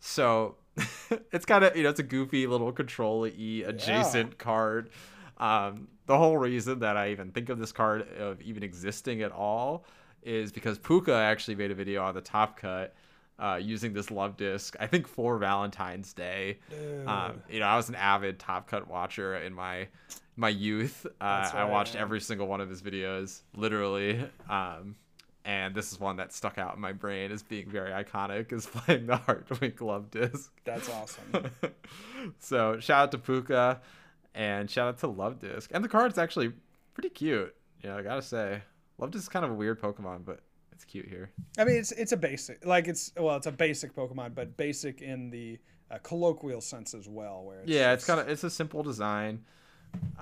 [0.00, 0.56] So
[1.32, 4.90] it's kind of you know it's a goofy little control e adjacent card.
[5.38, 9.32] Um, the whole reason that I even think of this card of even existing at
[9.32, 9.84] all
[10.22, 12.94] is because Pooka actually made a video on the top cut
[13.38, 14.76] uh, using this Luvdisc.
[14.78, 16.58] I think for Valentine's Day.
[17.08, 19.88] Um, you know, I was an avid Top Cut watcher in my
[20.36, 21.06] my youth.
[21.20, 24.28] Uh, That's I watched every single one of his videos, literally.
[24.48, 24.96] Um,
[25.44, 28.66] and this is one that stuck out in my brain as being very iconic, is
[28.72, 30.48] playing the Heartwink Luvdisc.
[30.64, 31.50] That's awesome.
[32.38, 33.80] so shout out to Pooka,
[34.34, 35.68] and shout out to Luvdisc.
[35.72, 36.52] And the card's actually
[36.94, 37.54] pretty cute.
[37.82, 38.62] You know, I gotta say,
[39.00, 40.40] Luvdisc is kind of a weird Pokemon, but
[40.70, 41.30] it's cute here.
[41.58, 45.02] I mean, it's it's a basic, like it's well, it's a basic Pokemon, but basic
[45.02, 45.58] in the
[45.90, 47.42] uh, colloquial sense as well.
[47.44, 49.44] Where it's yeah, it's kind of it's a simple design.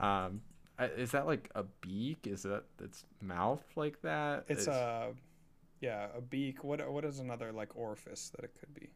[0.01, 0.43] Um,
[0.79, 2.27] is that like a beak?
[2.27, 4.45] Is that its mouth like that?
[4.49, 5.13] it's a
[5.81, 6.65] yeah a beak.
[6.65, 8.91] What what is another like orifice that it could be?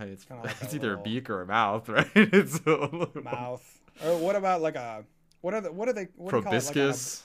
[0.00, 2.10] It's, like it's either a beak or a mouth, right?
[2.14, 3.80] it's a Mouth.
[4.04, 5.04] or what about like a
[5.40, 6.64] what are the what are they what do you call it?
[6.64, 7.24] proboscis.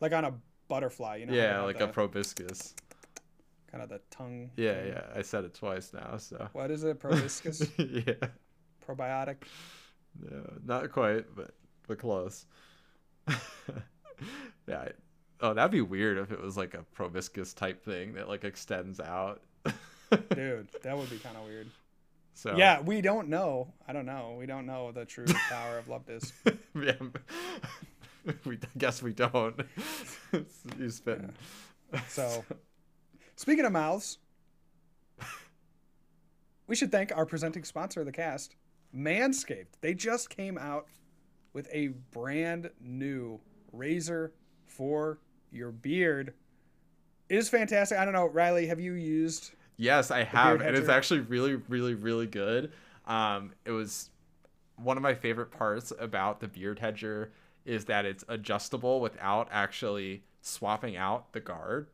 [0.00, 1.32] Like on a, like on a butterfly, you know?
[1.32, 2.74] yeah, like the, a proboscis.
[3.70, 4.50] kind of the tongue.
[4.56, 4.88] Yeah, thing?
[4.88, 5.02] yeah.
[5.14, 6.48] I said it twice now, so.
[6.52, 6.98] What is it?
[7.00, 8.14] Proboscis, yeah,
[8.86, 9.36] probiotic.
[10.20, 11.52] No, not quite, but
[11.88, 12.46] but close.
[13.28, 14.78] yeah.
[14.80, 14.92] I-
[15.44, 19.00] Oh, that'd be weird if it was like a proboscis type thing that like extends
[19.00, 19.42] out.
[20.30, 21.66] Dude, that would be kind of weird.
[22.32, 23.72] so Yeah, we don't know.
[23.88, 24.36] I don't know.
[24.38, 26.30] We don't know the true power of Luvdisc.
[26.76, 28.32] yeah.
[28.44, 29.62] we guess we don't.
[30.78, 31.32] you spitting.
[32.06, 32.44] So,
[33.34, 34.18] speaking of mouths,
[36.68, 38.54] we should thank our presenting sponsor of the cast,
[38.94, 39.78] Manscaped.
[39.80, 40.86] They just came out
[41.52, 43.40] with a brand new
[43.72, 44.32] razor
[44.66, 45.18] for
[45.50, 46.34] your beard.
[47.28, 47.98] It is fantastic.
[47.98, 49.52] I don't know, Riley, have you used?
[49.76, 52.72] Yes, I have, and it's actually really, really, really good.
[53.06, 54.10] Um, it was
[54.76, 57.32] one of my favorite parts about the beard hedger
[57.64, 61.86] is that it's adjustable without actually swapping out the guard.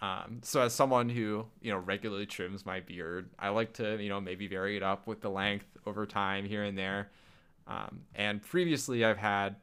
[0.00, 4.08] Um, so as someone who you know regularly trims my beard, I like to you
[4.08, 7.10] know maybe vary it up with the length over time here and there.
[7.66, 9.56] Um, and previously, I've had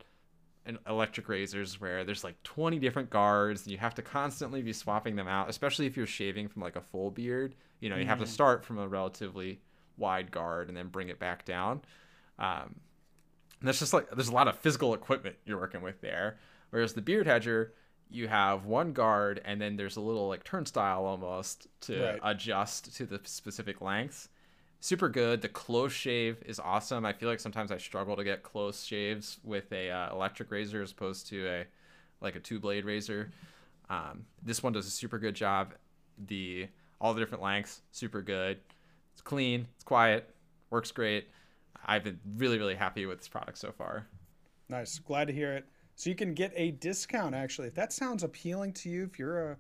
[0.66, 4.72] an electric razors where there's like 20 different guards and you have to constantly be
[4.72, 7.54] swapping them out, especially if you're shaving from like a full beard.
[7.82, 9.60] You know, you have to start from a relatively
[9.98, 11.82] wide guard and then bring it back down.
[12.40, 12.76] Um,
[13.60, 16.38] and that's just like there's a lot of physical equipment you're working with there.
[16.70, 17.74] Whereas the beard hedger,
[18.10, 22.20] you have one guard and then there's a little like turnstile almost to Right.
[22.24, 24.30] adjust to the specific lengths.
[24.80, 25.42] Super good.
[25.42, 27.06] The close shave is awesome.
[27.06, 30.82] I feel like sometimes I struggle to get close shaves with a uh, electric razor
[30.82, 31.66] as opposed to a
[32.22, 33.32] like a two blade razor.
[33.90, 35.74] Um, this one does a super good job.
[36.28, 36.68] The
[37.02, 38.60] all the different lengths, super good.
[39.14, 39.68] It's clean.
[39.76, 40.30] It's quiet.
[40.70, 41.28] Works great.
[41.86, 44.06] I've been really really happy with this product so far.
[44.70, 45.00] Nice.
[45.00, 45.66] Glad to hear it.
[45.96, 47.68] So you can get a discount actually.
[47.68, 49.58] If that sounds appealing to you, if you're a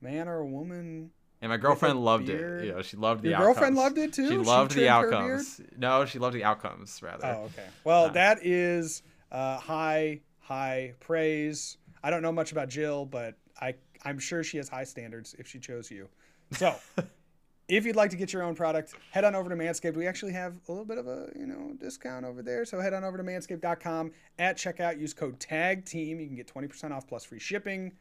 [0.00, 1.10] man or a woman.
[1.42, 2.62] And my girlfriend loved beard.
[2.62, 2.66] it.
[2.68, 3.54] You know, she loved the Your outcomes.
[3.56, 4.28] girlfriend loved it too?
[4.28, 5.14] She She loved the her beard?
[5.14, 5.60] outcomes.
[5.76, 7.26] No, she loved the outcomes rather.
[7.26, 7.66] Oh, okay.
[7.84, 11.76] Well, Uh, that is uh, high, high praise.
[12.02, 15.46] I don't know much about Jill, but I, I'm sure she has high standards if
[15.46, 16.08] she chose you.
[16.52, 16.74] So,
[17.68, 19.96] if you'd like to get your own product, head on over to Manscaped.
[19.96, 22.64] We actually have a little bit of a you know discount over there.
[22.64, 25.00] So head on over to manscaped.com at checkout.
[25.00, 26.20] Use code TAG TEAM.
[26.20, 27.92] You can get 20% off plus free shipping.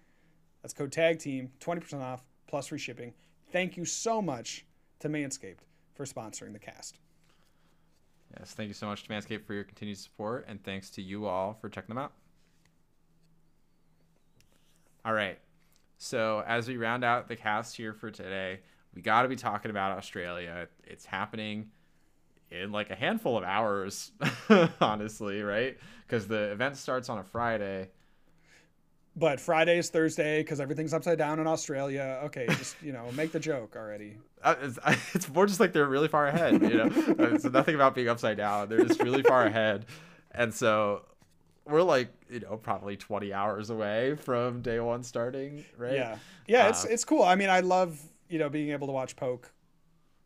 [0.61, 3.13] That's code TAG TEAM, 20% off plus free shipping.
[3.51, 4.65] Thank you so much
[4.99, 5.59] to Manscaped
[5.93, 6.99] for sponsoring the cast.
[8.39, 11.27] Yes, thank you so much to Manscaped for your continued support, and thanks to you
[11.27, 12.13] all for checking them out.
[15.05, 15.37] All right,
[15.97, 18.61] so as we round out the cast here for today,
[18.95, 20.67] we got to be talking about Australia.
[20.85, 21.69] It's happening
[22.51, 24.11] in like a handful of hours,
[24.81, 25.77] honestly, right?
[26.05, 27.89] Because the event starts on a Friday.
[29.15, 32.21] But Friday is Thursday because everything's upside down in Australia.
[32.25, 34.17] Okay, just you know, make the joke already.
[34.43, 34.79] Uh, it's,
[35.13, 36.85] it's more just like they're really far ahead, you know.
[36.85, 38.69] Uh, it's nothing about being upside down.
[38.69, 39.85] They're just really far ahead,
[40.31, 41.03] and so
[41.65, 45.93] we're like you know probably 20 hours away from day one starting, right?
[45.93, 47.23] Yeah, yeah, it's Uh, it's cool.
[47.23, 47.99] I mean, I love
[48.33, 49.51] you know being able to watch poke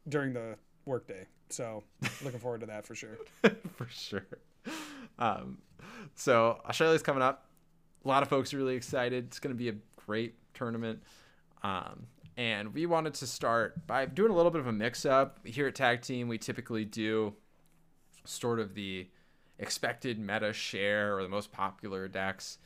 [0.07, 1.27] during the workday.
[1.49, 1.83] So
[2.23, 3.17] looking forward to that for sure.
[3.75, 4.25] for sure.
[5.19, 5.57] Um,
[6.15, 7.49] so Australia's coming up.
[8.05, 9.25] A lot of folks are really excited.
[9.25, 11.03] It's going to be a great tournament.
[11.63, 15.45] Um, and we wanted to start by doing a little bit of a mix up.
[15.45, 17.33] Here at Tag Team, we typically do
[18.23, 19.09] sort of the
[19.59, 22.57] expected meta share or the most popular decks.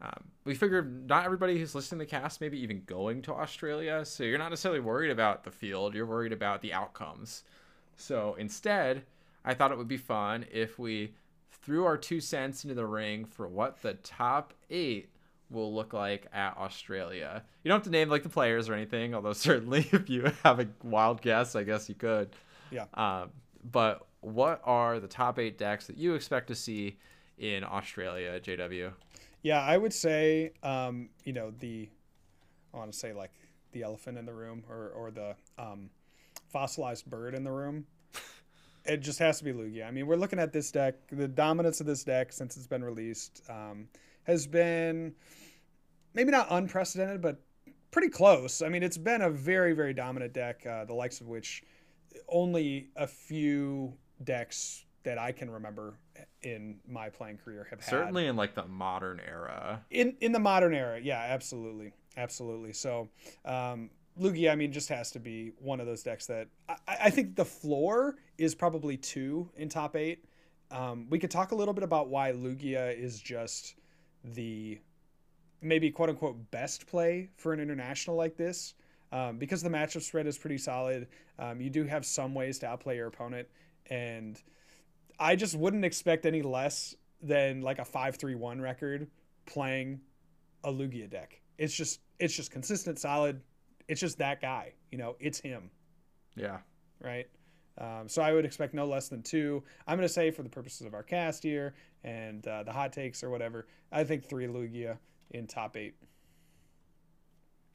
[0.00, 4.04] Um, we figured not everybody who's listening to the cast maybe even going to Australia,
[4.04, 7.42] so you're not necessarily worried about the field, you're worried about the outcomes.
[7.96, 9.02] So instead,
[9.44, 11.14] I thought it would be fun if we
[11.50, 15.10] threw our two cents into the ring for what the top eight
[15.50, 17.42] will look like at Australia.
[17.62, 20.60] You don't have to name like the players or anything, although certainly if you have
[20.60, 22.30] a wild guess, I guess you could.
[22.70, 22.84] Yeah.
[22.94, 23.30] Um,
[23.70, 26.98] but what are the top eight decks that you expect to see
[27.38, 28.92] in Australia, JW?
[29.42, 31.88] Yeah, I would say, um, you know, the
[32.74, 33.32] I want to say like
[33.72, 35.90] the elephant in the room or or the um,
[36.52, 37.86] fossilized bird in the room.
[38.84, 39.86] It just has to be Lugia.
[39.86, 40.94] I mean, we're looking at this deck.
[41.12, 43.86] The dominance of this deck since it's been released um,
[44.22, 45.14] has been
[46.14, 47.38] maybe not unprecedented, but
[47.90, 48.62] pretty close.
[48.62, 51.62] I mean, it's been a very, very dominant deck, uh, the likes of which
[52.28, 53.92] only a few
[54.24, 55.98] decks that I can remember
[56.42, 57.90] in my playing career have had.
[57.90, 59.84] Certainly in like the modern era.
[59.90, 62.72] in in the modern era yeah absolutely absolutely.
[62.72, 63.08] So
[63.44, 66.74] um lugia i mean just has to be one of those decks that i,
[67.04, 70.24] I think the floor is probably two in top eight.
[70.70, 73.76] Um, we could talk a little bit about why lugia is just
[74.24, 74.78] the
[75.60, 78.74] maybe quote unquote best play for an international like this.
[79.10, 81.08] Um, because the matchup spread is pretty solid.
[81.38, 83.48] Um, you do have some ways to outplay your opponent
[83.88, 84.40] and
[85.18, 89.08] i just wouldn't expect any less than like a 5-3-1 record
[89.46, 90.00] playing
[90.64, 93.40] a lugia deck it's just it's just consistent solid
[93.88, 95.70] it's just that guy you know it's him
[96.36, 96.58] Yeah.
[97.02, 97.26] right
[97.78, 100.48] um, so i would expect no less than two i'm going to say for the
[100.48, 104.46] purposes of our cast here and uh, the hot takes or whatever i think three
[104.46, 104.98] lugia
[105.30, 105.94] in top eight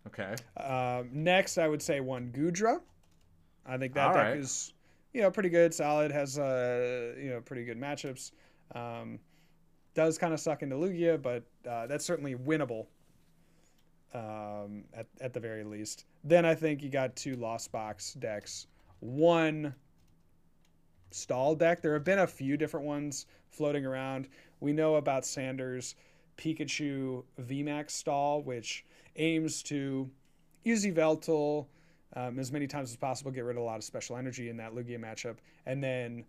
[0.06, 0.36] Okay.
[0.58, 2.82] um, next, I would say one Goodra.
[3.66, 4.38] I think that All deck right.
[4.38, 4.74] is,
[5.13, 8.32] you know, pretty good, solid, has uh, you know, pretty good matchups.
[8.76, 9.19] Um,
[9.93, 12.88] does kind of suck into Lugia, but uh, that's certainly winnable.
[14.13, 16.06] um, at at the very least.
[16.23, 18.67] Then I think you got two lost box decks,
[18.99, 19.73] one
[21.12, 21.82] stall deck.
[21.82, 24.28] There have been a few different ones floating around.
[24.60, 25.95] We know about Sanders
[26.38, 30.10] Pikachu VMAX stall, which aims to
[30.63, 31.67] use Yveltal
[32.15, 34.58] um, as many times as possible, get rid of a lot of special energy in
[34.58, 36.26] that Lugia matchup, and then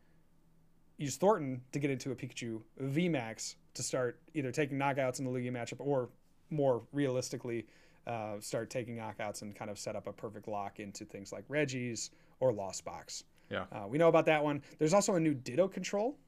[0.97, 5.31] use Thorton to get into a Pikachu VMAX to start either taking knockouts in the
[5.31, 6.09] Lugia matchup or
[6.51, 7.67] more realistically
[8.07, 11.45] uh, start taking knockouts and kind of set up a perfect lock into things like
[11.49, 13.25] Regis or Lost Box.
[13.51, 13.65] Yeah.
[13.73, 14.63] Uh, we know about that one.
[14.79, 16.19] There's also a new Ditto control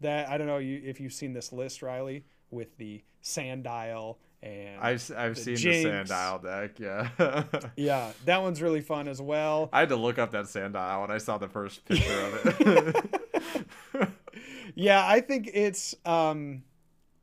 [0.00, 5.10] that I don't know if you've seen this list, Riley, with the Sandile and I've
[5.16, 6.08] I've the seen Jinx.
[6.08, 6.78] the Sandile deck.
[6.78, 7.44] Yeah.
[7.76, 9.70] yeah, that one's really fun as well.
[9.72, 14.10] I had to look up that Sandile when I saw the first picture of it.
[14.74, 16.62] yeah, I think it's um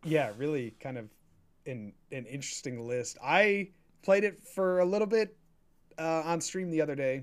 [0.03, 1.09] yeah, really kind of
[1.67, 3.19] an an interesting list.
[3.23, 3.69] I
[4.01, 5.37] played it for a little bit
[5.99, 7.21] uh, on stream the other day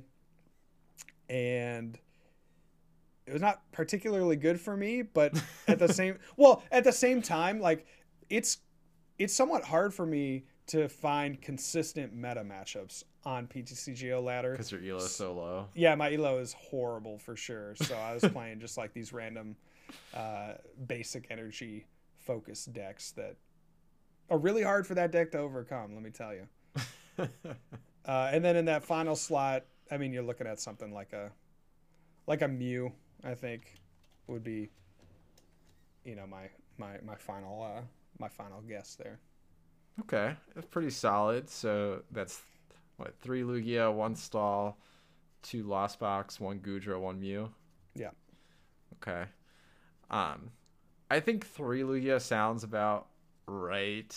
[1.29, 1.99] and
[3.27, 5.35] it was not particularly good for me, but
[5.67, 7.85] at the same well, at the same time like
[8.31, 8.59] it's
[9.19, 14.53] it's somewhat hard for me to find consistent meta matchups on PTCGO ladder.
[14.53, 15.67] Because your elo is so low.
[15.75, 17.75] Yeah, my elo is horrible for sure.
[17.77, 19.57] So I was playing just like these random
[20.15, 20.55] uh,
[20.87, 21.87] basic energy
[22.19, 23.37] focused decks that
[24.31, 25.95] are really hard for that deck to overcome.
[25.95, 26.49] Let me tell you.
[28.09, 31.31] Uh, and then in that final slot, I mean, you're looking at something like a
[32.27, 32.91] like a Mew.
[33.23, 33.75] I think
[34.29, 34.71] would be,
[36.05, 37.83] you know, my my my final uh,
[38.19, 39.19] my final guess there.
[40.01, 41.49] Okay, that's pretty solid.
[41.51, 42.41] So that's
[42.97, 44.79] what three Lugia, one Stall,
[45.43, 47.51] two Lost Box, one Goodra, one Mew.
[47.95, 48.11] Yeah.
[48.95, 49.25] Okay.
[50.11, 50.51] Um,
[51.11, 53.09] I think three Lugia sounds about
[53.47, 54.15] right.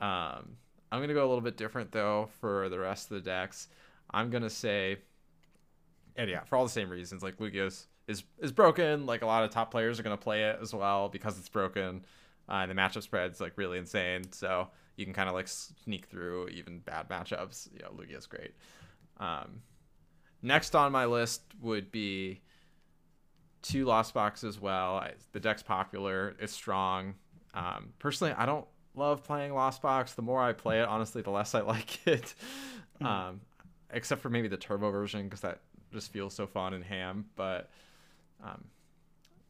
[0.00, 0.56] Um,
[0.92, 3.68] I'm gonna go a little bit different though for the rest of the decks.
[4.10, 4.96] I'm gonna say,
[6.16, 9.06] and yeah, for all the same reasons, like Lugia's is is broken.
[9.06, 12.04] Like a lot of top players are gonna play it as well because it's broken.
[12.50, 16.06] Uh, and the matchup spread's like really insane, so you can kind of like sneak
[16.06, 17.72] through even bad matchups.
[17.72, 18.54] You know, Lugia's great.
[19.18, 19.62] Um,
[20.42, 22.40] next on my list would be
[23.62, 24.96] two Lost Box as well.
[24.96, 27.14] I, the deck's popular, it's strong.
[27.54, 30.14] Um, personally, I don't love playing Lost Box.
[30.14, 32.34] The more I play it, honestly, the less I like it.
[33.00, 33.40] Um,
[33.92, 35.60] except for maybe the turbo version because that
[35.92, 37.26] just feels so fun and ham.
[37.36, 37.70] But
[38.42, 38.64] um,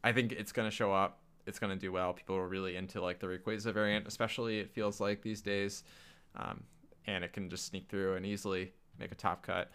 [0.03, 1.20] I think it's gonna show up.
[1.45, 2.13] It's gonna do well.
[2.13, 5.83] People are really into like the Rayquaza variant, especially it feels like these days,
[6.35, 6.63] um,
[7.07, 9.71] and it can just sneak through and easily make a top cut.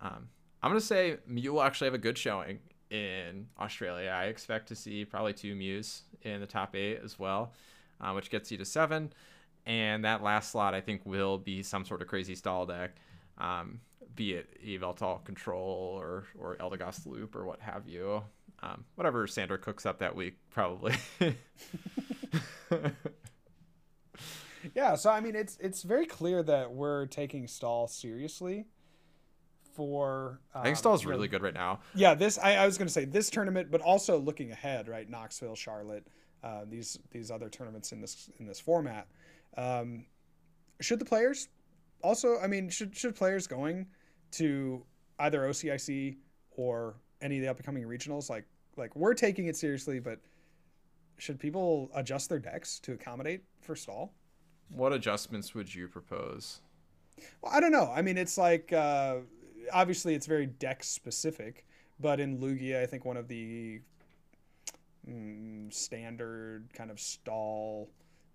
[0.00, 0.28] Um,
[0.62, 2.58] I'm gonna say Mew will actually have a good showing
[2.90, 4.10] in Australia.
[4.10, 7.52] I expect to see probably two Mews in the top eight as well,
[8.00, 9.12] uh, which gets you to seven.
[9.66, 12.96] And that last slot, I think, will be some sort of crazy stall deck,
[13.38, 13.80] um,
[14.14, 18.22] be it Yveltal Control or or Eldegoss Loop or what have you.
[18.62, 20.94] Um, whatever Sandra cooks up that week, probably.
[24.74, 28.66] Yeah, so I mean, it's it's very clear that we're taking stall seriously.
[29.74, 31.80] For um, I think Stall's you know, really good right now.
[31.94, 35.08] Yeah, this I, I was going to say this tournament, but also looking ahead, right?
[35.08, 36.06] Knoxville, Charlotte,
[36.42, 39.06] uh, these these other tournaments in this in this format.
[39.56, 40.06] Um,
[40.80, 41.48] should the players
[42.02, 42.38] also?
[42.38, 43.86] I mean, should should players going
[44.32, 44.82] to
[45.18, 46.16] either OCIC
[46.52, 48.44] or any of the upcoming regionals like
[48.76, 50.18] like we're taking it seriously, but
[51.18, 54.12] should people adjust their decks to accommodate for stall?
[54.68, 56.60] What adjustments would you propose?
[57.40, 57.90] Well, I don't know.
[57.94, 59.16] I mean, it's like uh,
[59.72, 61.66] obviously it's very deck specific,
[62.00, 63.80] but in Lugia, I think one of the
[65.08, 67.88] mm, standard kind of stall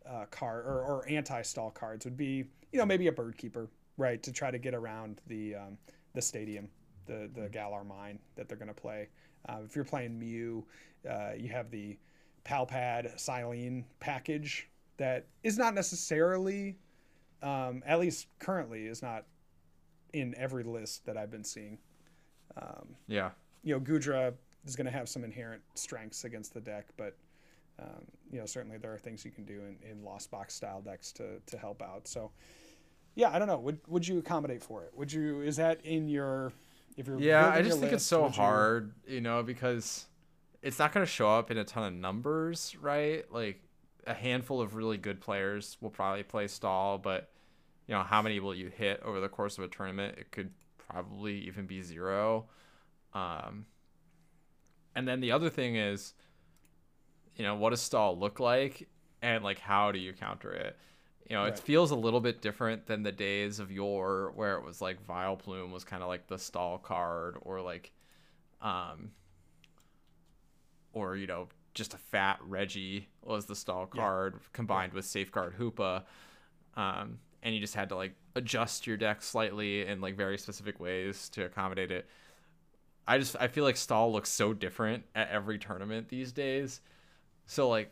[0.09, 4.23] uh, card or, or anti-stall cards would be, you know, maybe a bird keeper, right,
[4.23, 5.77] to try to get around the um,
[6.13, 6.67] the stadium,
[7.11, 9.09] the the Galar mine that they're going to play.
[9.47, 10.65] Uh, if you're playing Mew,
[11.09, 11.97] uh, you have the
[12.45, 16.77] Palpad Cyllene package that is not necessarily
[17.41, 19.25] um, at least currently is not
[20.13, 21.77] in every list that I've been seeing.
[22.57, 23.31] Um, Yeah.
[23.63, 24.33] you know, Goodra
[24.65, 27.15] is going to have some inherent strengths against the deck, but
[27.79, 30.81] um, you know, certainly there are things you can do in, in lost box style
[30.81, 32.07] decks to to help out.
[32.07, 32.31] So,
[33.15, 33.57] yeah, I don't know.
[33.59, 34.91] Would would you accommodate for it?
[34.95, 35.41] Would you?
[35.41, 36.53] Is that in your?
[36.97, 40.05] If you're Yeah, I just think it's so would you- hard, you know, because
[40.61, 43.29] it's not going to show up in a ton of numbers, right?
[43.31, 43.61] Like
[44.05, 47.31] a handful of really good players will probably play stall, but
[47.87, 50.17] you know, how many will you hit over the course of a tournament?
[50.17, 52.47] It could probably even be zero.
[53.13, 53.65] Um,
[54.95, 56.13] and then the other thing is,
[57.35, 58.87] you know, what does stall look like,
[59.21, 60.77] and like how do you counter it?
[61.29, 61.53] You know, Right.
[61.53, 65.05] it feels a little bit different than the days of yore where it was like
[65.07, 67.91] Vileplume was kind of like the stall card or like
[68.61, 69.11] um
[70.93, 74.01] or you know, just a fat Reggie was the stall Yeah.
[74.01, 76.03] card combined with safeguard Hoopa.
[76.75, 80.79] Um and you just had to like adjust your deck slightly in like very specific
[80.79, 82.07] ways to accommodate it.
[83.07, 86.81] I just I feel like stall looks so different at every tournament these days.
[87.45, 87.91] So like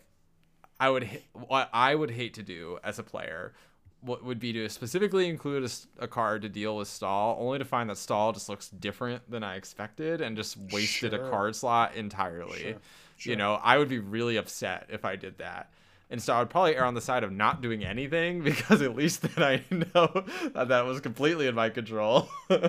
[0.79, 3.53] I would what I would hate to do as a player
[4.01, 5.69] what would be to specifically include
[5.99, 9.43] a card to deal with stall only to find that stall just looks different than
[9.43, 11.27] I expected and just wasted Sure.
[11.27, 12.59] a card slot entirely.
[12.61, 12.75] Sure,
[13.17, 13.31] sure.
[13.31, 15.69] You know, I would be really upset if I did that.
[16.09, 18.95] And so I would probably err on the side of not doing anything because at
[18.95, 19.63] least then I
[19.93, 20.23] know
[20.53, 22.29] that that was completely in my control.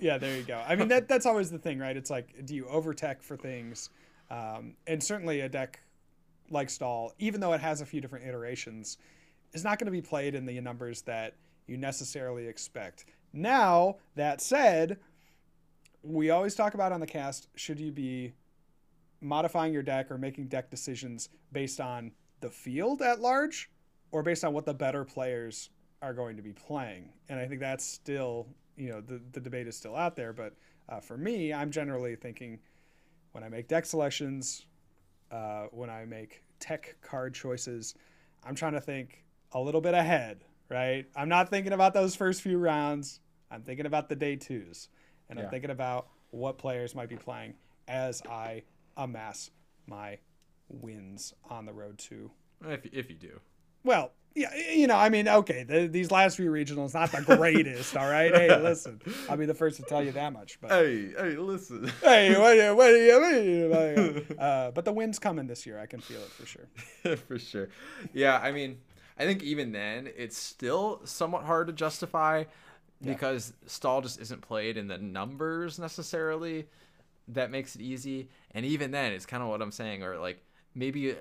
[0.00, 0.62] Yeah, there you go.
[0.66, 1.96] I mean, that that's always the thing, right?
[1.96, 3.90] It's like, do you overtech for things?
[4.28, 5.80] Um, and certainly a deck
[6.50, 8.98] like Stall, even though it has a few different iterations,
[9.52, 11.34] is not going to be played in the numbers that
[11.66, 13.06] you necessarily expect.
[13.32, 14.98] Now, that said,
[16.02, 18.34] we always talk about on the cast should you be
[19.20, 23.70] modifying your deck or making deck decisions based on the field at large
[24.12, 25.70] or based on what the better players
[26.02, 27.08] are going to be playing.
[27.28, 30.32] And I think that's still, you know, the, the debate is still out there.
[30.32, 30.54] But
[30.88, 32.58] uh, for me, I'm generally thinking
[33.32, 34.66] when I make deck selections,
[35.34, 37.94] uh, when I make tech card choices,
[38.44, 41.06] I'm trying to think a little bit ahead, right?
[41.16, 43.20] I'm not thinking about those first few rounds.
[43.50, 44.88] I'm thinking about the day twos.
[45.28, 47.54] And I'm thinking about what players might be playing
[47.88, 48.62] as I
[48.96, 49.50] amass
[49.86, 50.18] my
[50.68, 52.30] wins on the road to
[52.64, 53.40] if if you do.
[53.84, 57.96] well, yeah, you know, I mean, okay, the, these last few regionals not the greatest,
[57.96, 58.34] all right.
[58.34, 60.60] Hey, listen, I'll be the first to tell you that much.
[60.60, 61.90] But Hey, hey, listen.
[62.02, 64.26] hey, what, do you- what do you mean?
[64.38, 65.78] Uh, but the wind's coming this year.
[65.78, 67.16] I can feel it for sure.
[67.16, 67.68] for sure.
[68.12, 68.78] Yeah, I mean,
[69.18, 72.44] I think even then it's still somewhat hard to justify
[73.02, 76.66] because stall just isn't played in the numbers necessarily.
[77.28, 80.42] That makes it easy, and even then, it's kind of what I'm saying, or like
[80.74, 81.14] maybe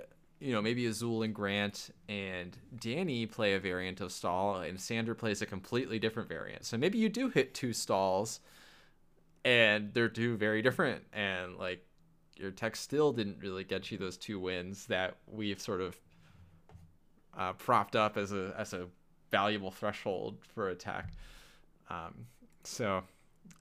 [0.43, 5.15] you know maybe Azul and Grant and Danny play a variant of stall, and Sander
[5.15, 6.65] plays a completely different variant.
[6.65, 8.41] So maybe you do hit two stalls,
[9.45, 11.85] and they're two very different, and like
[12.35, 15.97] your tech still didn't really get you those two wins that we've sort of
[17.37, 18.87] uh, propped up as a as a
[19.31, 21.13] valuable threshold for attack.
[21.89, 22.25] Um,
[22.65, 23.03] so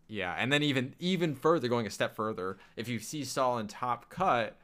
[0.09, 3.71] yeah, and then even even further, going a step further, if you see stall and
[3.71, 4.57] top cut,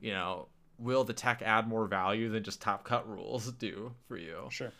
[0.00, 0.48] you know,
[0.78, 4.48] will the tech add more value than just top cut rules do for you?
[4.50, 4.72] Sure.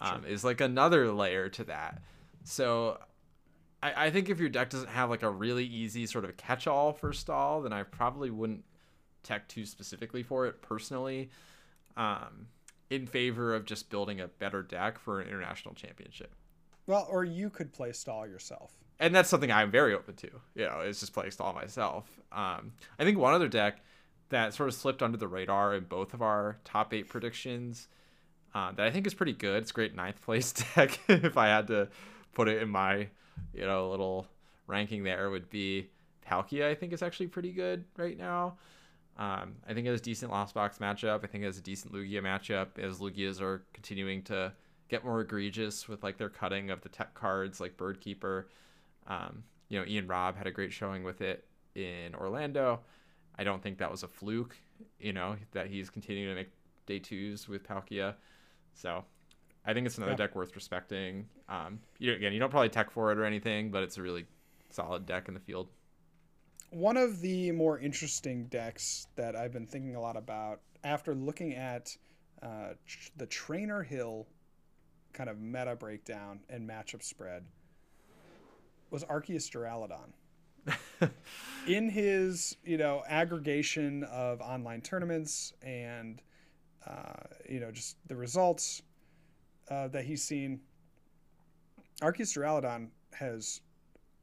[0.00, 2.02] um, is like another layer to that.
[2.44, 2.98] So
[3.82, 6.66] I, I think if your deck doesn't have like a really easy sort of catch
[6.66, 8.64] all for stall, then I probably wouldn't
[9.22, 11.30] tech too specifically for it personally.
[11.96, 12.46] Um,
[12.90, 16.34] in favor of just building a better deck for an international championship.
[16.86, 18.72] Well, or you could play stall yourself.
[18.98, 20.30] And that's something I'm very open to.
[20.54, 22.06] You know, is just play stall myself.
[22.32, 23.80] Um, I think one other deck
[24.30, 27.88] that sort of slipped under the radar in both of our top eight predictions
[28.54, 29.62] uh, that I think is pretty good.
[29.62, 30.98] It's great ninth place deck.
[31.08, 31.88] if I had to
[32.34, 33.08] put it in my,
[33.54, 34.26] you know, little
[34.66, 35.88] ranking there, would be
[36.26, 36.68] Palkia.
[36.68, 38.56] I think is actually pretty good right now.
[39.18, 41.24] Um, I think it has a decent Lost Box matchup.
[41.24, 44.52] I think it has a decent Lugia matchup as Lugias are continuing to
[44.88, 48.48] get more egregious with like their cutting of the tech cards like Bird Keeper.
[49.08, 52.80] Um, you know, Ian Robb had a great showing with it in Orlando.
[53.38, 54.56] I don't think that was a fluke,
[54.98, 56.50] you know, that he's continuing to make
[56.86, 58.14] day twos with Palkia.
[58.74, 59.04] So
[59.64, 60.16] I think it's another Yeah.
[60.16, 61.28] deck worth respecting.
[61.48, 64.26] Um, you, again, you don't probably tech for it or anything, but it's a really
[64.70, 65.68] solid deck in the field.
[66.70, 71.54] One of the more interesting decks that I've been thinking a lot about after looking
[71.54, 71.96] at
[72.42, 74.26] uh, tr- the Trainer Hill
[75.12, 77.44] kind of meta breakdown and matchup spread
[78.90, 80.12] was Arceus Duraludon.
[81.66, 86.22] In his, you know, aggregation of online tournaments and,
[86.86, 88.82] uh, you know, just the results
[89.70, 90.60] uh, that he's seen,
[92.00, 93.60] Arceus Duraludon has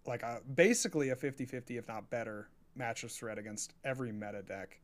[0.08, 4.80] like a basically a 50-50 if not better matchup threat against every meta deck.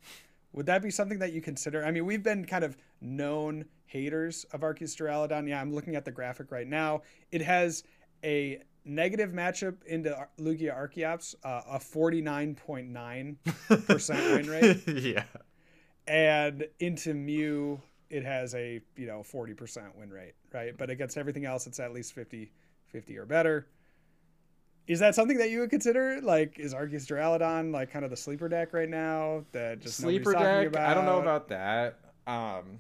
[0.54, 1.86] Would that be something that you consider?
[1.86, 5.48] I mean we've been kind of known haters of arceus duraludon.
[5.48, 7.02] Yeah i'm looking at the graphic right now.
[7.32, 7.84] It has
[8.24, 15.24] a negative matchup into Ar- lugia archeops uh, a 49.9% win rate yeah.
[16.08, 17.80] and into mew
[18.10, 21.94] it has a you know 40% win rate right but against everything else it's at
[21.94, 22.52] least 50
[22.88, 23.68] 50 or better
[24.88, 28.18] is that something that you would consider like is arceus duraludon like kind of the
[28.18, 30.76] sleeper deck right now that just nobody's sleeper deck.
[30.76, 32.00] I don't know about that.
[32.28, 32.80] Um,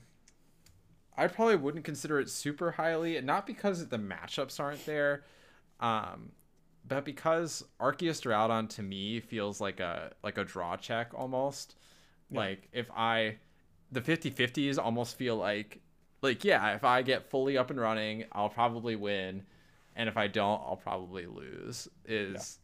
[1.17, 5.23] I probably wouldn't consider it super highly, and not because the matchups aren't there,
[5.81, 6.31] um,
[6.87, 11.75] but because Arceus Duraludon to me feels like a like a draw check almost.
[12.29, 12.39] Yeah.
[12.39, 13.37] Like if I
[13.91, 15.81] the 50-50s almost feel like
[16.21, 19.43] like yeah, if I get fully up and running, I'll probably win,
[19.95, 21.87] and if I don't, I'll probably lose.
[22.05, 22.59] Is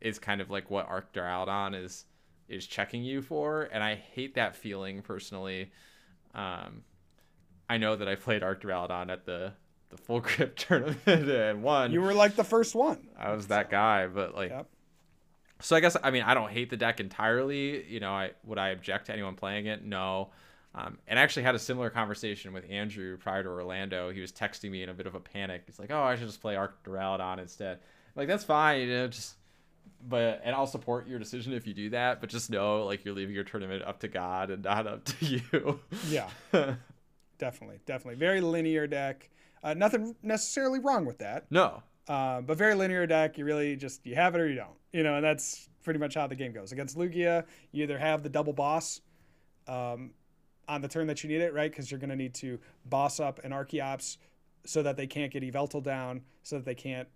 [0.00, 0.08] yeah.
[0.08, 2.04] is kind of like what Arc Duraludon is
[2.48, 5.72] is checking you for, and I hate that feeling personally.
[6.34, 6.84] Um,
[7.68, 9.52] I know that I played Arc Duraludon at the
[9.96, 11.92] the full grip tournament and won.
[11.92, 13.08] You were like the first one.
[13.18, 14.66] I was that guy, but like yep.
[15.60, 17.84] So I guess I mean I don't hate the deck entirely.
[17.86, 19.84] You know, I would I object to anyone playing it?
[19.84, 20.30] No.
[20.74, 24.10] Um, and I actually had a similar conversation with Andrew prior to Orlando.
[24.10, 25.62] He was texting me in a bit of a panic.
[25.64, 27.78] He's like, "Oh, I should just play Arc Duraludon instead."
[28.16, 29.36] like that's fine, you know, just
[30.08, 33.14] but and I'll support your decision if you do that, but just know like you're
[33.14, 35.80] leaving your tournament up to God and not up to you.
[36.08, 36.28] yeah.
[37.38, 38.16] definitely, definitely.
[38.18, 39.28] Very linear deck.
[39.66, 41.44] Uh, nothing necessarily wrong with that.
[41.50, 41.82] No.
[42.06, 43.36] Uh, but very linear deck.
[43.36, 44.76] You really just you have it or you don't.
[44.92, 46.70] You know, and that's pretty much how the game goes.
[46.70, 49.00] Against Lugia, you either have the double boss
[49.66, 50.12] um,
[50.68, 51.68] on the turn that you need it, right?
[51.68, 54.18] Because you're going to need to boss up an Archeops
[54.64, 57.08] so that they can't get Yveltal down, so that they can't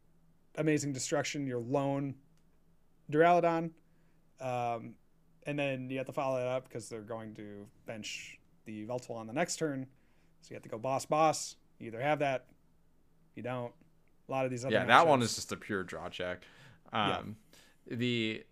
[0.56, 2.16] Amazing Destruction your lone
[3.12, 3.70] Duraludon.
[4.40, 4.94] Um,
[5.46, 9.12] and then you have to follow it up because they're going to bench the Yveltal
[9.12, 9.86] on the next turn.
[10.40, 11.54] So you have to go boss boss.
[11.80, 12.44] You either have that,
[13.34, 13.72] you don't.
[14.28, 16.44] A lot of these other yeah, that one is just a pure draw check.
[16.92, 17.36] Um,
[17.88, 17.96] yeah.
[17.96, 18.44] The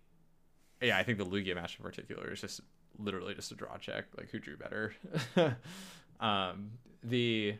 [0.81, 2.61] yeah, I think the Lugia match in particular is just
[2.97, 4.05] literally just a draw check.
[4.17, 4.93] Like who drew better.
[6.19, 6.71] um,
[7.03, 7.55] the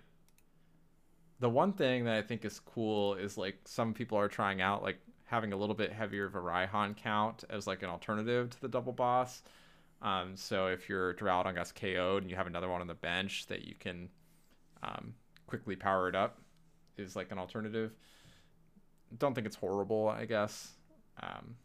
[1.39, 4.84] the one thing that I think is cool is like some people are trying out
[4.84, 8.61] like having a little bit heavier of a Raihan count as like an alternative to
[8.61, 9.43] the double boss.
[10.01, 13.45] Um, so if your Duraludon gets KO'd and you have another one on the bench
[13.47, 14.09] that you can
[14.82, 15.13] um,
[15.49, 16.39] quickly power it up
[16.97, 17.91] is like an alternative.
[19.17, 20.73] Don't think it's horrible, I guess.
[21.21, 21.55] Um,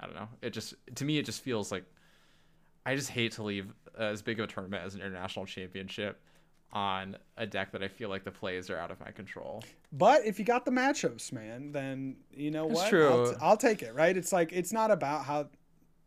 [0.00, 0.28] I don't know.
[0.42, 1.84] It just to me it just feels like
[2.86, 6.20] I just hate to leave as big of a tournament as an international championship
[6.72, 9.62] on a deck that I feel like the plays are out of my control.
[9.92, 12.88] But if you got the matchups, man, then you know it's what?
[12.88, 13.08] True.
[13.08, 13.94] I'll, t- I'll take it.
[13.94, 14.16] Right?
[14.16, 15.48] It's like it's not about how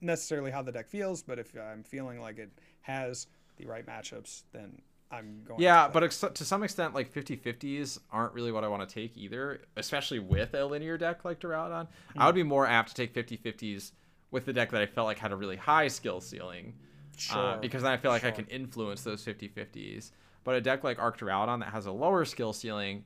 [0.02, 2.52] necessarily how the deck feels, but if I'm feeling like it
[2.82, 4.82] has the right matchups, then
[5.12, 5.62] I'm going.
[5.62, 9.18] Yeah, but ex- to some extent, like 50-50s aren't really what I want to take
[9.18, 11.88] either, especially with a linear deck like Duraludon.
[11.88, 12.22] Mm-hmm.
[12.22, 13.92] I would be more apt to take 50-50s
[14.32, 16.74] with the deck that I felt like had a really high skill ceiling.
[17.14, 17.42] Uh, sure.
[17.42, 18.30] Uh, because then I feel like sure.
[18.30, 20.12] I can influence those 50-50s.
[20.44, 23.04] But a deck like Arc Duraludon that has a lower skill ceiling,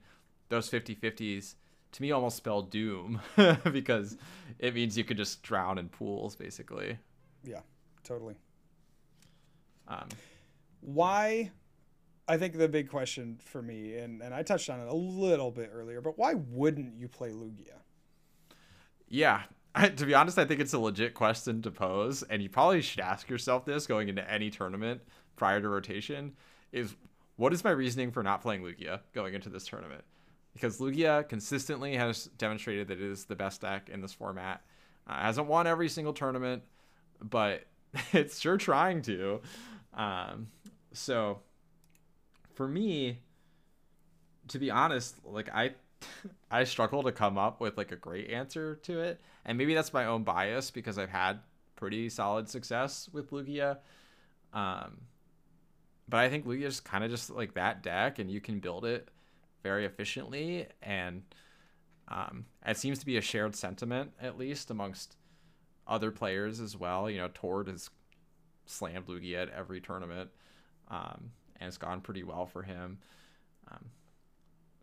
[0.49, 1.55] those 50-50s
[1.95, 3.21] to me almost spell doom
[3.71, 4.17] because
[4.59, 6.97] it means you could just drown in pools basically.
[7.43, 7.61] Yeah,
[8.03, 8.35] totally.
[9.87, 10.09] Um,
[10.81, 11.51] why?
[12.27, 15.51] I think the big question for me, and, and I touched on it a little
[15.51, 17.77] bit earlier, but why wouldn't you play Lugia?
[19.07, 19.43] Yeah,
[19.75, 22.81] I, to be honest, I think it's a legit question to pose, and you probably
[22.81, 25.01] should ask yourself this going into any tournament
[25.35, 26.33] prior to rotation:
[26.71, 26.95] is
[27.35, 30.03] what is my reasoning for not playing Lugia going into this tournament?
[30.53, 34.61] Because Lugia consistently has demonstrated that it is the best deck in this format.
[35.05, 36.63] Uh, hasn't won every single tournament,
[37.21, 37.65] but
[38.13, 39.41] it's sure trying to.
[39.93, 40.47] Um,
[40.93, 41.41] so
[42.55, 43.19] for me,
[44.49, 45.75] to be honest, like I
[46.51, 49.21] I struggle to come up with like a great answer to it.
[49.45, 51.39] And maybe that's my own bias because I've had
[51.75, 53.77] pretty solid success with Lugia.
[54.53, 55.01] Um,
[56.07, 58.85] but I think Lugia is kind of just like that deck, and you can build
[58.85, 59.09] it
[59.63, 60.67] very efficiently.
[60.81, 61.23] And
[62.07, 65.17] um, it seems to be a shared sentiment, at least amongst
[65.87, 67.09] other players as well.
[67.09, 67.89] You know, Tord has
[68.65, 70.29] slammed Lugia at every tournament,
[70.89, 72.99] um, and it's gone pretty well for him.
[73.71, 73.85] Um,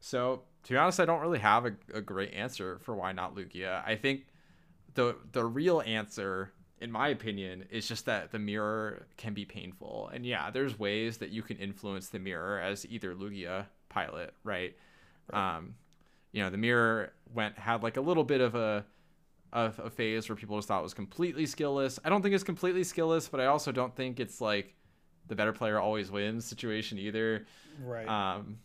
[0.00, 3.34] so, to be honest, I don't really have a, a great answer for why not
[3.34, 3.82] Lugia.
[3.86, 4.26] I think
[4.94, 6.52] the the real answer
[6.82, 10.10] in my opinion, is just that the mirror can be painful.
[10.12, 14.76] And yeah, there's ways that you can influence the mirror as either Lugia pilot, right?
[15.32, 15.56] right.
[15.56, 15.76] Um,
[16.32, 18.84] you know, the mirror went had like a little bit of a
[19.52, 22.00] of a phase where people just thought it was completely skillless.
[22.04, 24.74] I don't think it's completely skillless, but I also don't think it's like
[25.28, 27.46] the better player always wins situation either.
[27.82, 28.08] Right.
[28.08, 28.58] Um,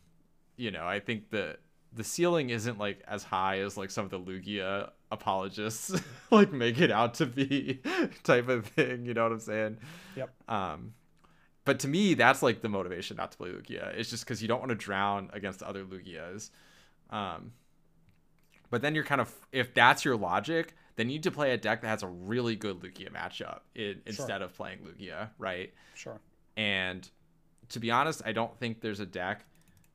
[0.55, 1.57] you know, I think the
[1.93, 5.99] the ceiling isn't like as high as like some of the Lugia apologists
[6.31, 7.81] like make it out to be
[8.23, 9.05] type of thing.
[9.05, 9.77] You know what I'm saying?
[10.15, 10.29] Yep.
[10.47, 10.93] Um,
[11.65, 13.93] but to me, that's like the motivation not to play Lugia.
[13.97, 16.49] It's just because you don't want to drown against other Lugias.
[17.09, 17.53] Um,
[18.69, 21.57] but then you're kind of if that's your logic, then you need to play a
[21.57, 24.43] deck that has a really good Lugia matchup in, instead sure.
[24.43, 25.73] of playing Lugia, right?
[25.93, 26.19] Sure.
[26.57, 27.09] And
[27.69, 29.45] to be honest, I don't think there's a deck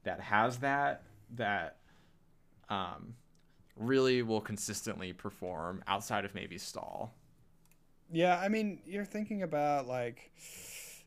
[0.04, 1.02] that has that
[1.34, 1.76] that
[2.68, 3.14] um,
[3.76, 7.14] really will consistently perform outside of maybe stall.
[8.10, 10.30] Yeah, I mean, you're thinking about like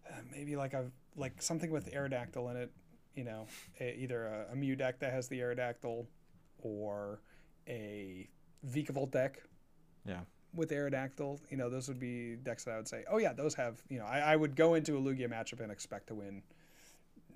[0.10, 0.86] uh, maybe like a
[1.16, 2.72] like something with Aerodactyl in it.
[3.16, 3.48] You know,
[3.80, 6.06] a, either a, a Mew deck that has the Aerodactyl,
[6.60, 7.22] or
[7.68, 8.28] a
[8.68, 9.42] Vikavolt deck.
[10.06, 10.22] Yeah.
[10.56, 13.54] With Aerodactyl, you know, those would be decks that I would say, oh yeah, those
[13.56, 16.42] have, you know, I, I would go into a Lugia matchup and expect to win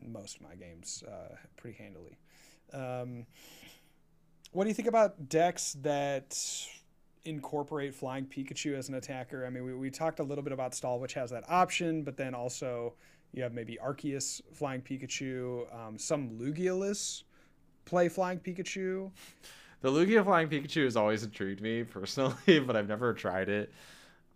[0.07, 2.17] most of my games uh, pretty handily.
[2.74, 3.26] Um,
[4.51, 6.38] what do you think about decks that
[7.26, 9.45] incorporate Flying Pikachu as an attacker?
[9.45, 12.17] I mean, we, we talked a little bit about Stall, which has that option, but
[12.17, 12.93] then also
[13.34, 17.24] you have maybe Arceus Flying Pikachu, um, some Lugiolus
[17.86, 19.11] play Flying Pikachu.
[19.82, 23.71] The Lugia Flying Pikachu has always intrigued me personally, but I've never tried it.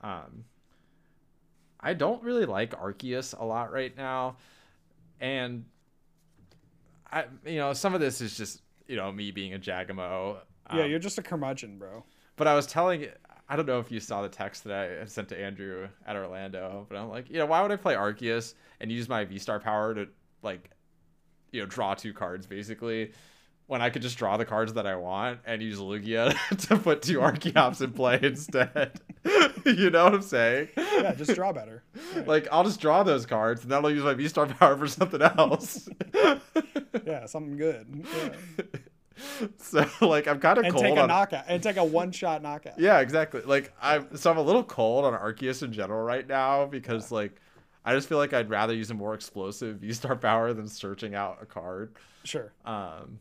[0.02, 0.46] Um,
[1.80, 4.38] I don't really like Arceus a lot right now,
[5.20, 5.66] and
[7.12, 10.38] I, you know, some of this is just you know me being a Jagamo.
[10.68, 12.04] Um, yeah, you're just a curmudgeon, bro.
[12.36, 13.08] But I was telling,
[13.50, 16.86] I don't know if you saw the text that I sent to Andrew at Orlando,
[16.90, 19.60] but I'm like, you know, why would I play Arceus and use my V Star
[19.60, 20.08] power to
[20.42, 20.72] like,
[21.52, 23.12] you know, draw two cards basically?
[23.68, 26.36] When I could just draw the cards that I want and use Lugia
[26.68, 29.00] to put two Archeops in play instead.
[29.66, 30.70] you know what I'm saying?
[30.78, 31.84] Yeah, just draw better.
[32.16, 32.28] Right.
[32.28, 34.88] Like I'll just draw those cards and then I'll use my V Star power for
[34.88, 35.88] something else.
[37.06, 38.06] yeah, something good.
[38.14, 38.80] Yeah.
[39.58, 41.08] So like I'm kind of and cold take a on...
[41.08, 42.80] knockout and take a one shot knockout.
[42.80, 43.42] Yeah, exactly.
[43.42, 47.18] Like I'm so I'm a little cold on Arceus in general right now because yeah.
[47.18, 47.42] like
[47.86, 51.16] I just feel like I'd rather use a more explosive V Star power than searching
[51.16, 51.96] out a card.
[52.24, 52.52] Sure.
[52.66, 53.20] Um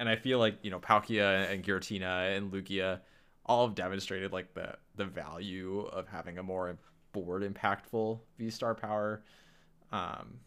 [0.00, 3.00] and I feel like you know Palkia and Giratina and Lugia
[3.46, 6.76] all have demonstrated like the the value of having a more
[7.12, 9.22] board impactful V Star power.
[9.92, 10.40] Um,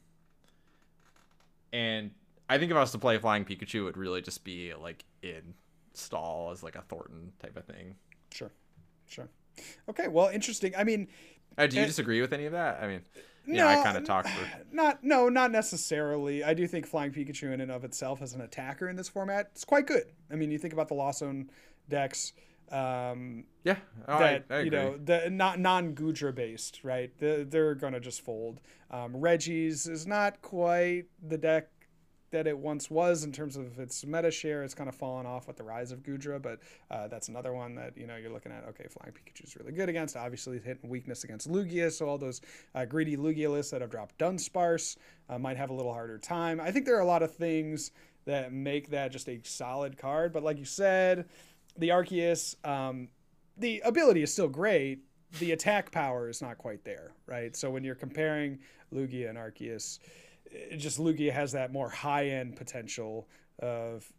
[1.71, 2.11] and
[2.49, 5.05] I think if I was to play Flying Pikachu, it would really just be like
[5.21, 5.53] in
[5.93, 7.95] stall as like a Thorton type of thing.
[8.31, 8.51] Sure,
[9.07, 9.29] sure.
[9.87, 10.73] Okay, well, interesting.
[10.75, 11.07] I mean,
[11.59, 12.81] uh, do you it, disagree with any of that?
[12.81, 13.01] I mean,
[13.45, 16.43] yeah, no, I kind of talked for not no, not necessarily.
[16.43, 19.51] I do think Flying Pikachu in and of itself as an attacker in this format
[19.55, 20.05] is quite good.
[20.31, 21.49] I mean, you think about the Lawson
[21.89, 22.33] decks.
[22.71, 23.75] Um, yeah,
[24.07, 27.11] oh, that I, I you know the not non Goodra based, right?
[27.19, 28.61] The, they're gonna just fold.
[28.89, 31.69] Um, Regis is not quite the deck
[32.34, 34.63] that it once was in terms of its meta share.
[34.63, 36.59] It's kind of fallen off with the rise of Goodra, but
[36.91, 38.65] uh, that's another one that you know you're looking at.
[38.69, 40.17] Okay, Flying Pikachu is really good against.
[40.17, 42.41] Obviously, it's hitting weakness against Lugia, so all those
[42.75, 44.97] uh, greedy Lugia lists that have dropped Dunsparce
[45.29, 46.59] uh, might have a little harder time.
[46.59, 47.91] I think there are a lot of things
[48.25, 51.25] that make that just a solid card, but like you said,
[51.77, 53.09] the Arceus, um,
[53.57, 54.99] the ability is still great.
[55.39, 57.55] The attack power is not quite there, right?
[57.55, 58.59] So when you're comparing
[58.93, 59.99] Lugia and Arceus,
[60.77, 63.27] just Lugia has that more high end potential
[63.59, 64.11] of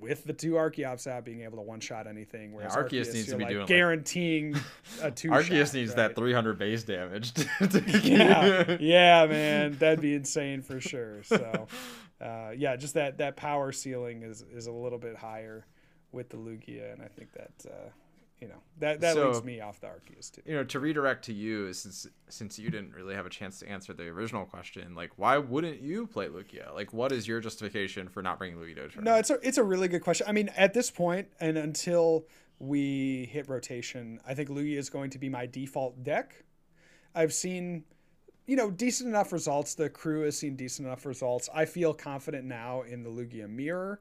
[0.00, 2.52] with the two Archeops out being able to one shot anything.
[2.52, 4.62] Whereas yeah, Arceus, Arceus needs to be like doing guaranteeing like...
[5.02, 5.28] a two.
[5.30, 5.96] Arceus needs right?
[6.08, 7.32] that 300 base damage.
[8.02, 11.22] yeah, yeah, man, that'd be insane for sure.
[11.22, 11.68] So,
[12.20, 15.66] uh, yeah, just that that power ceiling is is a little bit higher
[16.12, 17.52] with the Lugia, and I think that.
[17.66, 17.90] Uh,
[18.40, 20.42] you know that that so, leads me off the Arceus too.
[20.46, 23.68] You know, to redirect to you, since since you didn't really have a chance to
[23.68, 26.74] answer the original question, like why wouldn't you play Lugia?
[26.74, 29.04] Like, what is your justification for not bringing Lugia to tournament?
[29.04, 30.26] No, it's a it's a really good question.
[30.28, 32.26] I mean, at this point, and until
[32.58, 36.44] we hit rotation, I think Lugia is going to be my default deck.
[37.14, 37.84] I've seen,
[38.46, 39.74] you know, decent enough results.
[39.74, 41.48] The crew has seen decent enough results.
[41.54, 44.00] I feel confident now in the Lugia mirror,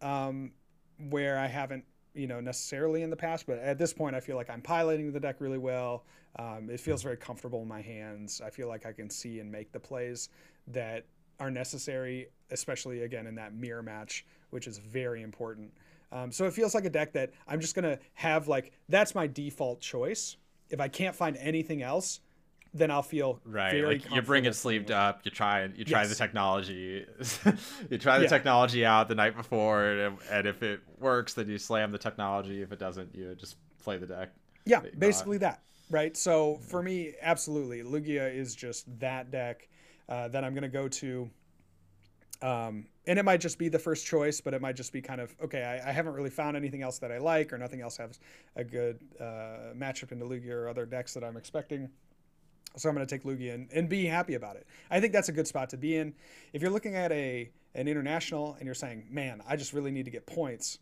[0.00, 0.52] um,
[0.98, 4.36] where I haven't you know necessarily in the past but at this point i feel
[4.36, 6.04] like i'm piloting the deck really well.
[6.38, 8.40] Um, it feels very comfortable in my hands.
[8.44, 10.28] I feel like i can see and make the plays
[10.68, 11.04] that
[11.38, 15.72] are necessary especially again in that mirror match which is very important.
[16.12, 19.14] Um, so it feels like a deck that i'm just going to have like that's
[19.14, 20.36] my default choice.
[20.70, 22.20] If i can't find anything else
[22.72, 23.84] then I'll feel right.
[23.84, 25.20] like you bring it sleeved up.
[25.24, 26.10] You try you try yes.
[26.10, 27.04] the technology.
[27.90, 28.28] you try the yeah.
[28.28, 32.62] technology out the night before, and, and, if it works, then you slam the technology.
[32.62, 34.30] If it doesn't, you just play the deck.
[34.66, 35.62] Yeah, basically that.
[35.90, 36.16] Right.
[36.16, 39.68] So for me, absolutely, Lugia is just that deck
[40.08, 41.30] uh, that I'm going to go to.
[42.42, 45.20] Um, and it might just be the first choice, but it might just be kind
[45.20, 45.62] of okay.
[45.62, 48.18] I, I, haven't really found anything else that I like, or nothing else has
[48.56, 51.90] a good uh, matchup into Lugia or other decks that I'm expecting.
[52.76, 54.66] So I'm going to take Lugia and, and be happy about it.
[54.90, 56.14] I think that's a good spot to be in.
[56.52, 60.04] If you're looking at a an international and you're saying, "Man, I just really need
[60.04, 60.78] to get points,"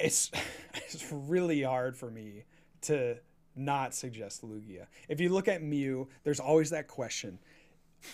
[0.00, 0.30] it's
[0.74, 2.44] it's really hard for me
[2.82, 3.16] to
[3.54, 4.86] not suggest Lugia.
[5.08, 7.38] If you look at Mew, there's always that question: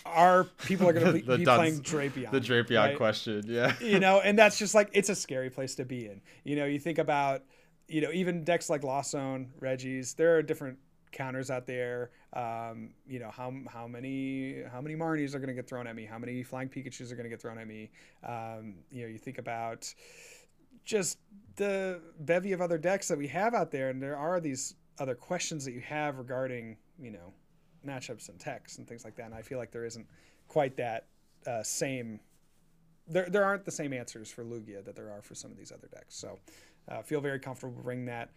[0.05, 2.31] are people are going to be, The be dunce- playing Drapion?
[2.31, 2.97] The Drapion right?
[2.97, 3.73] question, yeah.
[3.81, 6.21] you know, and that's just like it's a scary place to be in.
[6.43, 7.43] You know, you think about,
[7.87, 10.77] you know, even decks like Lost Zone, Regis, there are different
[11.13, 12.11] counters out there.
[12.33, 15.95] Um, you know, how how many how many Marnies are going to get thrown at
[15.95, 16.05] me?
[16.05, 17.91] How many Flying Pikachu's are going to get thrown at me?
[18.27, 19.93] Um, you know, you think about
[20.83, 21.19] just
[21.55, 25.15] the bevy of other decks that we have out there, and there are these other
[25.15, 27.33] questions that you have regarding, you know,
[27.87, 29.25] matchups and techs and things like that.
[29.25, 30.05] And I feel like there isn't
[30.47, 31.07] quite that
[31.47, 32.19] uh, same
[33.07, 35.71] there, there aren't the same answers for Lugia that there are for some of these
[35.71, 36.15] other decks.
[36.15, 36.39] So
[36.89, 38.31] uh, feel very comfortable bringing that.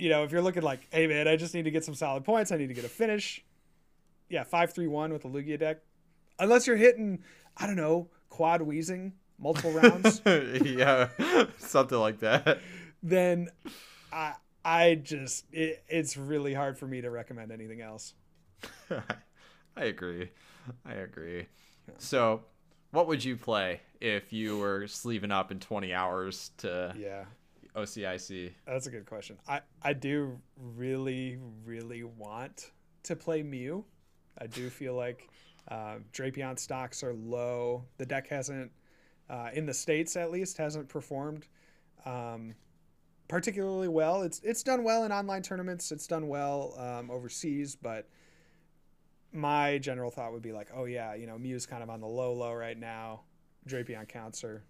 [0.00, 2.24] You know, if you're looking like, hey man, I just need to get some solid
[2.24, 3.44] points, I need to get a finish.
[4.28, 5.78] Yeah, five three one with the Lugia deck.
[6.38, 7.22] Unless you're hitting,
[7.56, 11.08] I don't know, quad Weezing multiple rounds, yeah,
[11.58, 12.60] something like that.
[13.02, 13.48] then
[14.12, 14.34] I
[14.64, 18.14] I just it, it's really hard for me to recommend anything else.
[18.90, 20.30] I agree.
[20.84, 21.46] I agree.
[21.98, 22.42] So,
[22.90, 27.24] what would you play if you were sleeving up in 20 hours to Yeah.
[27.76, 28.52] OCIC?
[28.66, 29.38] That's a good question.
[29.48, 32.70] I, I do really, really want
[33.04, 33.84] to play Mew.
[34.38, 35.28] I do feel like
[35.68, 37.84] uh, Drapion stocks are low.
[37.98, 38.70] The deck hasn't,
[39.28, 41.46] uh, in the states at least, hasn't performed
[42.04, 42.54] um,
[43.28, 44.22] particularly well.
[44.22, 45.92] It's it's done well in online tournaments.
[45.92, 48.08] It's done well um, overseas, but
[49.32, 52.06] my general thought would be like, oh yeah, you know, Mew's kind of on the
[52.06, 53.22] low low right now.
[53.68, 54.64] Drapion counts are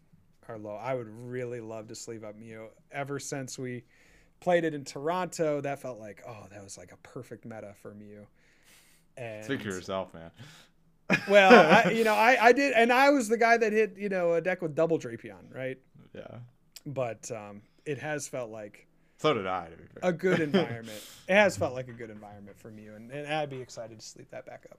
[0.51, 0.75] are low.
[0.75, 2.67] I would really love to sleeve up Mew.
[2.93, 3.85] Ever since we
[4.41, 7.95] played it in Toronto, that felt like oh, that was like a perfect meta for
[7.95, 8.27] Mew.
[9.17, 10.31] And Speak for yourself, man.
[11.29, 11.53] well,
[11.87, 14.35] I, you know, I, I did, and I was the guy that hit you know
[14.35, 15.79] a deck with double Drapion, right?
[16.15, 16.39] Yeah.
[16.87, 18.87] But um, it has felt like
[19.19, 19.67] So did I.
[19.67, 20.11] To be fair.
[20.11, 21.03] a good environment.
[21.29, 24.05] it has felt like a good environment for Mew, and, and I'd be excited to
[24.05, 24.79] sleep that back up.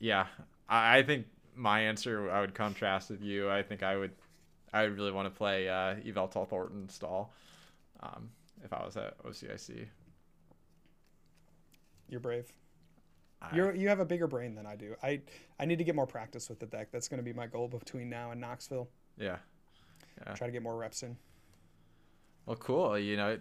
[0.00, 0.26] Yeah,
[0.68, 3.50] I, I think my answer I would contrast with you.
[3.50, 4.12] I think I would,
[4.72, 7.32] I would really want to play uh, Evel Thorton stall,
[8.00, 8.30] um,
[8.64, 9.86] if I was at OCIC.
[12.08, 12.52] You're brave.
[13.54, 14.96] You're you have a bigger brain than I do.
[15.02, 15.20] I
[15.60, 16.88] I need to get more practice with the deck.
[16.90, 18.88] That's going to be my goal between now and Knoxville.
[19.18, 19.36] yeah.
[20.26, 20.34] Yeah.
[20.34, 21.16] Try to get more reps in.
[22.44, 22.98] Well, cool.
[22.98, 23.38] You know,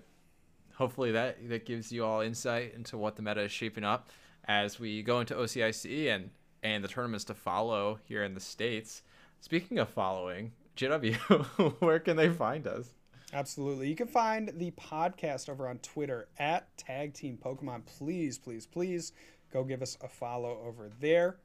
[0.75, 4.09] hopefully that that gives you all insight into what the meta is shaping up
[4.45, 6.29] as we go into OCIC and
[6.61, 9.01] and the tournaments to follow here in the states.
[9.39, 12.93] Speaking of following, JW, where can they find us?
[13.33, 13.89] Absolutely.
[13.89, 17.85] You can find the podcast over on Twitter at Tag Team Pokemon.
[17.85, 19.11] Please, please, please
[19.51, 21.37] go give us a follow over there.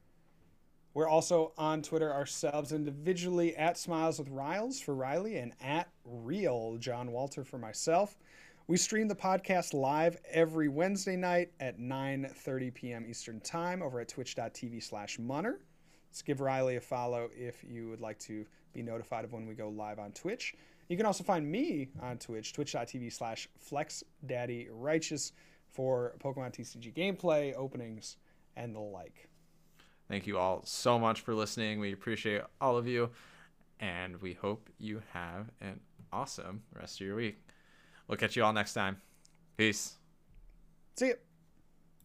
[0.94, 6.76] We're also on Twitter ourselves individually at Smiles with Riles for Riley and at Real
[6.78, 8.18] John Walter for myself.
[8.66, 13.06] We stream the podcast live every Wednesday night at 9:30 p.m.
[13.08, 15.60] Eastern Time over at twitch.tv slash munner.
[16.12, 18.44] Let's give Riley a follow if you would like to
[18.74, 20.54] be notified of when we go live on Twitch.
[20.90, 25.32] You can also find me on Twitch, twitch.tv slash flexdaddyrighteous
[25.70, 28.18] for Pokemon TCG gameplay, openings,
[28.56, 29.30] and the like.
[30.06, 31.80] Thank you all so much for listening.
[31.80, 33.08] We appreciate all of you,
[33.80, 35.80] and we hope you have an
[36.12, 37.42] awesome rest of your week.
[38.06, 39.00] We'll catch you all next time.
[39.56, 39.96] Peace.
[40.94, 41.14] See ya.